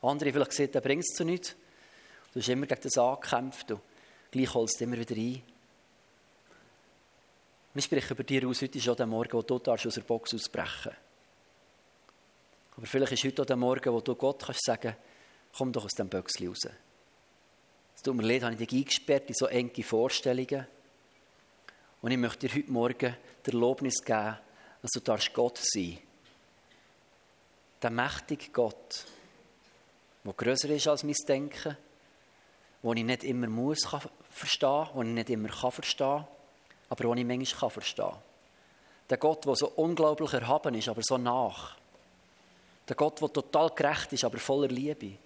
Andere 0.00 0.32
vielleicht 0.32 0.50
gesehen, 0.50 0.72
der 0.72 0.80
bringt 0.80 1.04
es 1.04 1.16
zu 1.16 1.24
nichts. 1.24 1.56
Du 2.32 2.40
hast 2.40 2.48
immer 2.48 2.66
gegen 2.66 2.80
das 2.82 2.98
angekämpft 2.98 3.72
und 3.72 3.80
gleich 4.30 4.54
holst 4.54 4.80
du 4.80 4.84
immer 4.84 4.98
wieder 4.98 5.16
ein. 5.16 5.42
Wir 7.74 7.80
sprechen 7.80 8.12
über 8.12 8.22
dir 8.22 8.46
aus, 8.46 8.60
heute 8.60 8.76
ist 8.76 8.88
auch 8.90 8.96
der 8.96 9.06
Morgen, 9.06 9.32
wo 9.32 9.40
du 9.40 9.58
aus 9.64 9.82
der 9.82 10.02
Box 10.02 10.34
ausbrechen 10.34 10.92
Aber 12.76 12.86
vielleicht 12.86 13.12
ist 13.12 13.24
heute 13.24 13.40
auch 13.40 13.46
der 13.46 13.56
Morgen, 13.56 13.90
wo 13.90 14.00
du 14.02 14.14
Gott 14.14 14.42
kannst 14.44 14.66
sagen, 14.66 14.94
komm 15.56 15.72
doch 15.72 15.86
aus 15.86 15.92
dem 15.92 16.10
Böckchen 16.10 16.48
raus. 16.48 16.68
Es 17.96 18.02
tut 18.02 18.14
mir 18.14 18.24
leid, 18.24 18.42
habe 18.42 18.54
ich 18.54 18.68
dich 18.68 18.78
eingesperrt 18.78 19.28
in 19.28 19.34
so 19.34 19.46
enge 19.46 19.82
Vorstellungen. 19.82 20.66
Und 22.02 22.10
ich 22.10 22.18
möchte 22.18 22.46
dir 22.46 22.54
heute 22.54 22.70
Morgen 22.70 23.16
der 23.46 23.54
Lobnis 23.54 24.04
geben, 24.04 24.36
dass 24.82 24.90
du 24.90 25.00
darfst 25.00 25.32
Gott 25.32 25.56
sein 25.56 25.98
Der 27.80 27.90
mächtige 27.90 28.50
Gott, 28.50 29.06
der 30.24 30.32
grösser 30.34 30.68
ist 30.68 30.88
als 30.88 31.04
mein 31.04 31.14
Denken, 31.26 31.78
den 32.82 32.96
ich 32.98 33.04
nicht 33.04 33.24
immer 33.24 33.46
muss 33.46 33.88
verstehen, 34.28 34.88
den 34.94 35.06
ich 35.06 35.14
nicht 35.14 35.30
immer 35.30 35.48
kann 35.48 35.72
verstehen, 35.72 36.26
aber 36.92 37.04
den 37.14 37.18
ich 37.18 37.24
manchmal 37.24 37.60
kann 37.60 37.70
verstehen. 37.70 38.16
Der 39.08 39.16
Gott, 39.16 39.46
der 39.46 39.56
so 39.56 39.68
unglaublich 39.76 40.34
erhaben 40.34 40.74
ist, 40.74 40.88
aber 40.88 41.00
so 41.02 41.16
nach. 41.16 41.78
Der 42.86 42.94
Gott, 42.96 43.18
der 43.22 43.32
total 43.32 43.70
gerecht 43.70 44.12
ist, 44.12 44.24
aber 44.24 44.36
voller 44.36 44.68
Liebe. 44.68 45.16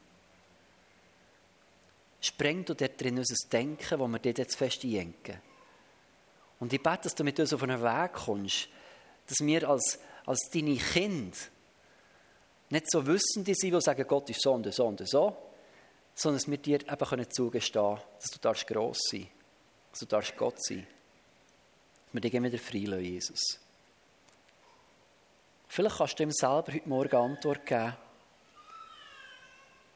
Sprengt 2.20 2.68
du 2.68 2.74
dort 2.74 3.00
drin 3.00 3.18
unser 3.18 3.34
Denken, 3.50 3.98
wo 3.98 4.06
wir 4.06 4.20
dort 4.20 4.38
jetzt 4.38 4.54
fest 4.54 4.84
einjenken. 4.84 5.40
Und 6.60 6.72
ich 6.72 6.80
bete, 6.80 7.00
dass 7.02 7.16
du 7.16 7.24
mit 7.24 7.40
uns 7.40 7.52
auf 7.52 7.64
einen 7.64 7.82
Weg 7.82 8.12
kommst, 8.12 8.68
dass 9.26 9.44
wir 9.44 9.68
als, 9.68 9.98
als 10.24 10.48
deine 10.52 10.76
Kinder 10.76 11.36
nicht 12.70 12.90
so 12.92 13.04
Wissende 13.04 13.54
sind, 13.56 13.74
die 13.74 13.80
sagen, 13.80 14.06
Gott 14.06 14.30
ist 14.30 14.40
so 14.40 14.52
und 14.52 14.72
so 14.72 14.86
und 14.86 15.08
so, 15.08 15.36
sondern 16.14 16.38
dass 16.38 16.48
wir 16.48 16.58
dir 16.58 16.80
eben 16.80 17.08
können 17.08 17.28
zugestehen 17.28 17.98
dass 18.20 18.30
du 18.30 18.38
darfst 18.40 18.68
gross 18.68 18.98
sein 19.10 19.26
dass 19.90 20.00
du 20.00 20.06
darfst 20.06 20.36
Gott 20.36 20.62
sein 20.64 20.86
dass 20.86 20.95
wir 22.16 22.20
dich 22.20 22.32
wieder 22.32 22.58
freilassen, 22.58 23.04
Jesus. 23.04 23.60
Vielleicht 25.68 25.96
kannst 25.98 26.18
du 26.18 26.22
ihm 26.22 26.32
selber 26.32 26.72
heute 26.72 26.88
Morgen 26.88 27.16
Antwort 27.16 27.66
geben. 27.66 27.96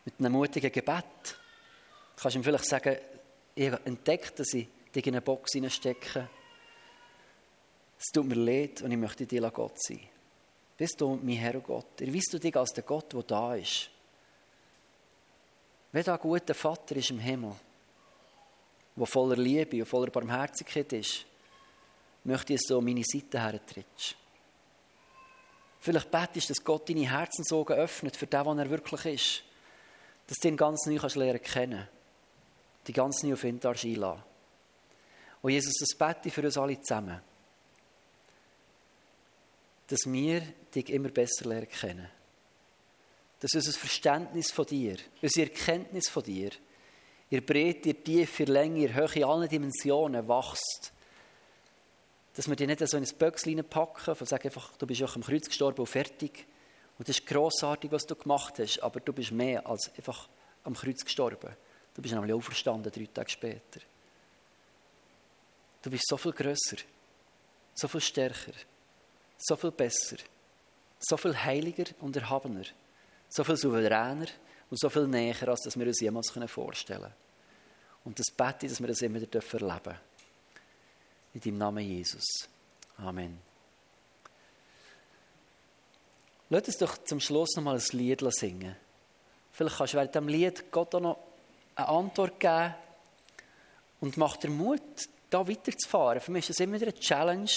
Mit 0.05 0.15
einem 0.19 0.33
mutigen 0.33 0.71
Gebet. 0.71 1.05
Du 2.17 2.23
kannst 2.23 2.37
ihm 2.37 2.45
vielleicht 2.45 2.67
sagen, 2.67 2.97
ich 3.55 3.71
habe 3.71 3.85
entdeckt, 3.87 4.39
dass 4.39 4.53
ich 4.55 4.69
dich 4.95 5.07
in 5.07 5.15
eine 5.15 5.23
Box 5.23 5.53
hineinstecke. 5.53 6.29
Es 7.99 8.07
tut 8.13 8.27
mir 8.27 8.35
leid 8.35 8.83
und 8.83 8.91
ich 8.91 8.99
möchte 8.99 9.27
dir 9.27 9.51
Gott 9.51 9.83
sein. 9.83 10.01
Bist 10.77 11.01
du 11.01 11.19
mein 11.23 11.37
Herr 11.37 11.55
und 11.55 11.65
Gott? 11.65 12.01
Erweist 12.01 12.33
du 12.33 12.39
dich 12.39 12.57
als 12.57 12.73
der 12.73 12.85
Gott, 12.85 13.13
der 13.13 13.23
da 13.23 13.55
ist. 13.55 13.91
Da 15.93 16.15
ein 16.15 16.21
guter 16.21 16.55
Vater 16.55 16.97
ist 16.97 17.11
im 17.11 17.19
Himmel, 17.19 17.55
der 18.97 19.07
voller 19.07 19.37
Liebe 19.37 19.79
und 19.79 19.87
voller 19.87 20.11
Barmherzigkeit 20.11 20.93
ist, 20.93 21.27
möchte 22.25 22.53
ich, 22.53 22.61
dass 22.61 22.69
du 22.69 22.79
an 22.79 22.85
meine 22.85 23.05
Seite 23.05 23.41
hertrittst. 23.41 24.17
Vielleicht 25.81 26.11
betest 26.11 26.49
du, 26.49 26.55
dass 26.55 26.65
Gott 26.65 26.89
deine 26.89 27.11
Herzensaugen 27.11 27.77
öffnet 27.77 28.17
für 28.17 28.27
den, 28.27 28.45
was 28.45 28.59
er 28.59 28.71
wirklich 28.71 29.05
ist. 29.07 29.43
Dass 30.27 30.39
du 30.39 30.49
ihn 30.49 30.57
ganz 30.57 30.87
neu 30.87 30.99
kannst 30.99 31.17
lernen 31.17 31.43
kennen 31.43 31.89
Die 32.87 32.93
ganz 32.93 33.23
neu 33.23 33.33
auf 33.33 33.45
ihn 33.45 33.59
darfst 33.59 33.85
einladen. 33.85 34.23
Und 35.43 35.53
Jesus, 35.53 35.75
das 35.81 35.97
bete 35.97 36.29
ich 36.29 36.35
für 36.35 36.43
uns 36.43 36.59
alle 36.59 36.81
zusammen. 36.81 37.21
Dass 39.87 40.01
wir 40.05 40.43
dich 40.75 40.91
immer 40.91 41.09
besser 41.09 41.47
lernen 41.47 41.69
kennen. 41.69 42.09
Dass 43.41 43.55
unser 43.55 43.73
Verständnis 43.73 44.51
von 44.51 44.67
dir, 44.67 44.99
unsere 45.23 45.49
Erkenntnis 45.49 46.11
von 46.11 46.23
dir, 46.23 46.51
ihr 47.31 47.45
Breite, 47.45 47.89
ihr 47.89 48.05
Tiefe, 48.05 48.43
ihr 48.43 48.51
Länge, 48.51 48.81
ihr 48.81 48.95
Höhe, 48.95 49.15
in 49.15 49.25
allen 49.25 49.49
Dimensionen 49.49 50.29
wächst 50.29 50.93
dass 52.41 52.49
wir 52.49 52.57
dich 52.57 52.67
nicht 52.67 52.89
so 52.89 52.97
in 52.97 53.05
ein 53.05 53.19
Böckchen 53.19 53.63
packen 53.69 54.17
und 54.19 54.27
sagen 54.27 54.45
einfach, 54.45 54.75
du 54.79 54.87
bist 54.87 55.03
auch 55.03 55.15
am 55.15 55.23
Kreuz 55.23 55.45
gestorben 55.45 55.79
und 55.81 55.87
fertig. 55.87 56.47
Und 56.99 57.07
das 57.07 57.19
ist 57.19 57.27
grossartig, 57.27 57.93
was 57.93 58.07
du 58.07 58.15
gemacht 58.15 58.59
hast, 58.59 58.83
aber 58.83 58.99
du 59.01 59.13
bist 59.13 59.31
mehr 59.31 59.67
als 59.67 59.91
einfach 59.95 60.27
am 60.65 60.73
Kreuz 60.73 61.05
gestorben. 61.05 61.55
Du 61.93 62.01
bist 62.01 62.15
nämlich 62.15 62.33
auferstanden 62.33 62.91
drei 62.91 63.07
Tage 63.13 63.29
später. 63.29 63.81
Du 65.83 65.91
bist 65.91 66.09
so 66.09 66.17
viel 66.17 66.33
grösser, 66.33 66.79
so 67.75 67.89
viel 67.89 68.01
stärker, 68.01 68.55
so 69.37 69.55
viel 69.57 69.73
besser, 69.73 70.17
so 70.99 71.19
viel 71.19 71.37
heiliger 71.37 71.93
und 72.01 72.17
erhabener, 72.17 72.65
so 73.29 73.45
viel 73.45 73.59
souveräner 73.59 74.29
und 74.71 74.81
so 74.81 74.89
viel 74.89 75.07
näher, 75.07 75.47
als 75.47 75.79
wir 75.79 75.87
uns 75.87 76.01
jemals 76.01 76.31
vorstellen 76.47 77.03
können. 77.03 77.15
Und 78.05 78.19
das 78.19 78.35
bete 78.35 78.67
dass 78.67 78.81
wir 78.81 78.89
das 78.89 79.03
immer 79.03 79.21
wieder 79.21 79.41
erleben 79.53 79.83
dürfen. 79.83 80.10
In 81.35 81.41
deinem 81.41 81.59
Namen 81.59 81.85
Jesus. 81.85 82.49
Amen. 82.99 83.39
Lass 86.49 86.67
uns 86.67 86.79
doch 86.79 86.99
zum 87.05 87.21
Schluss 87.21 87.55
noch 87.57 87.63
mal 87.63 87.77
ein 87.77 87.83
Lied 87.93 88.23
singen. 88.33 88.75
Vielleicht 89.53 89.77
kannst 89.77 89.93
du 89.93 89.99
während 89.99 90.15
diesem 90.15 90.29
Lied 90.29 90.73
Gott 90.73 90.95
auch 90.95 91.01
noch 91.01 91.19
eine 91.77 91.89
Antwort 91.89 92.41
geben 92.41 92.75
und 94.01 94.17
macht 94.17 94.43
dir 94.43 94.51
Mut, 94.51 94.81
da 95.31 95.47
weiterzufahren. 95.47 96.21
Für 96.21 96.33
mich 96.33 96.49
ist 96.51 96.59
es 96.59 96.65
immer 96.65 96.75
wieder 96.75 96.91
eine 96.91 96.99
Challenge, 96.99 97.51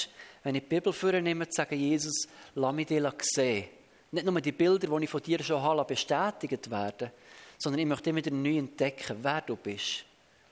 wenn 0.44 0.56
ich 0.56 0.62
die 0.64 0.68
Bibel 0.68 0.94
vornehme, 0.94 1.50
zu 1.50 1.56
sagen, 1.56 1.80
Jesus, 1.80 2.28
lass 2.54 2.74
mich 2.74 2.88
dir 2.88 3.14
sehen. 3.22 3.66
Nicht 4.12 4.26
nur 4.26 4.42
die 4.42 4.52
Bilder, 4.52 4.88
die 4.88 5.04
ich 5.06 5.10
von 5.10 5.24
dir 5.24 5.44
schon 5.44 5.62
habe, 5.62 5.84
bestätigt 5.86 6.70
werden, 6.70 7.10
sondern 7.58 7.80
ich 7.80 7.88
möchte 7.88 8.12
immer 8.12 8.18
wieder 8.18 8.32
neu 8.32 8.58
entdecken, 8.58 9.18
wer 9.22 9.42
du 9.42 9.56
bist 9.56 10.06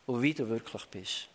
und 0.08 0.22
wie 0.22 0.34
du 0.34 0.50
wirklich 0.50 0.86
bist. 0.86 1.28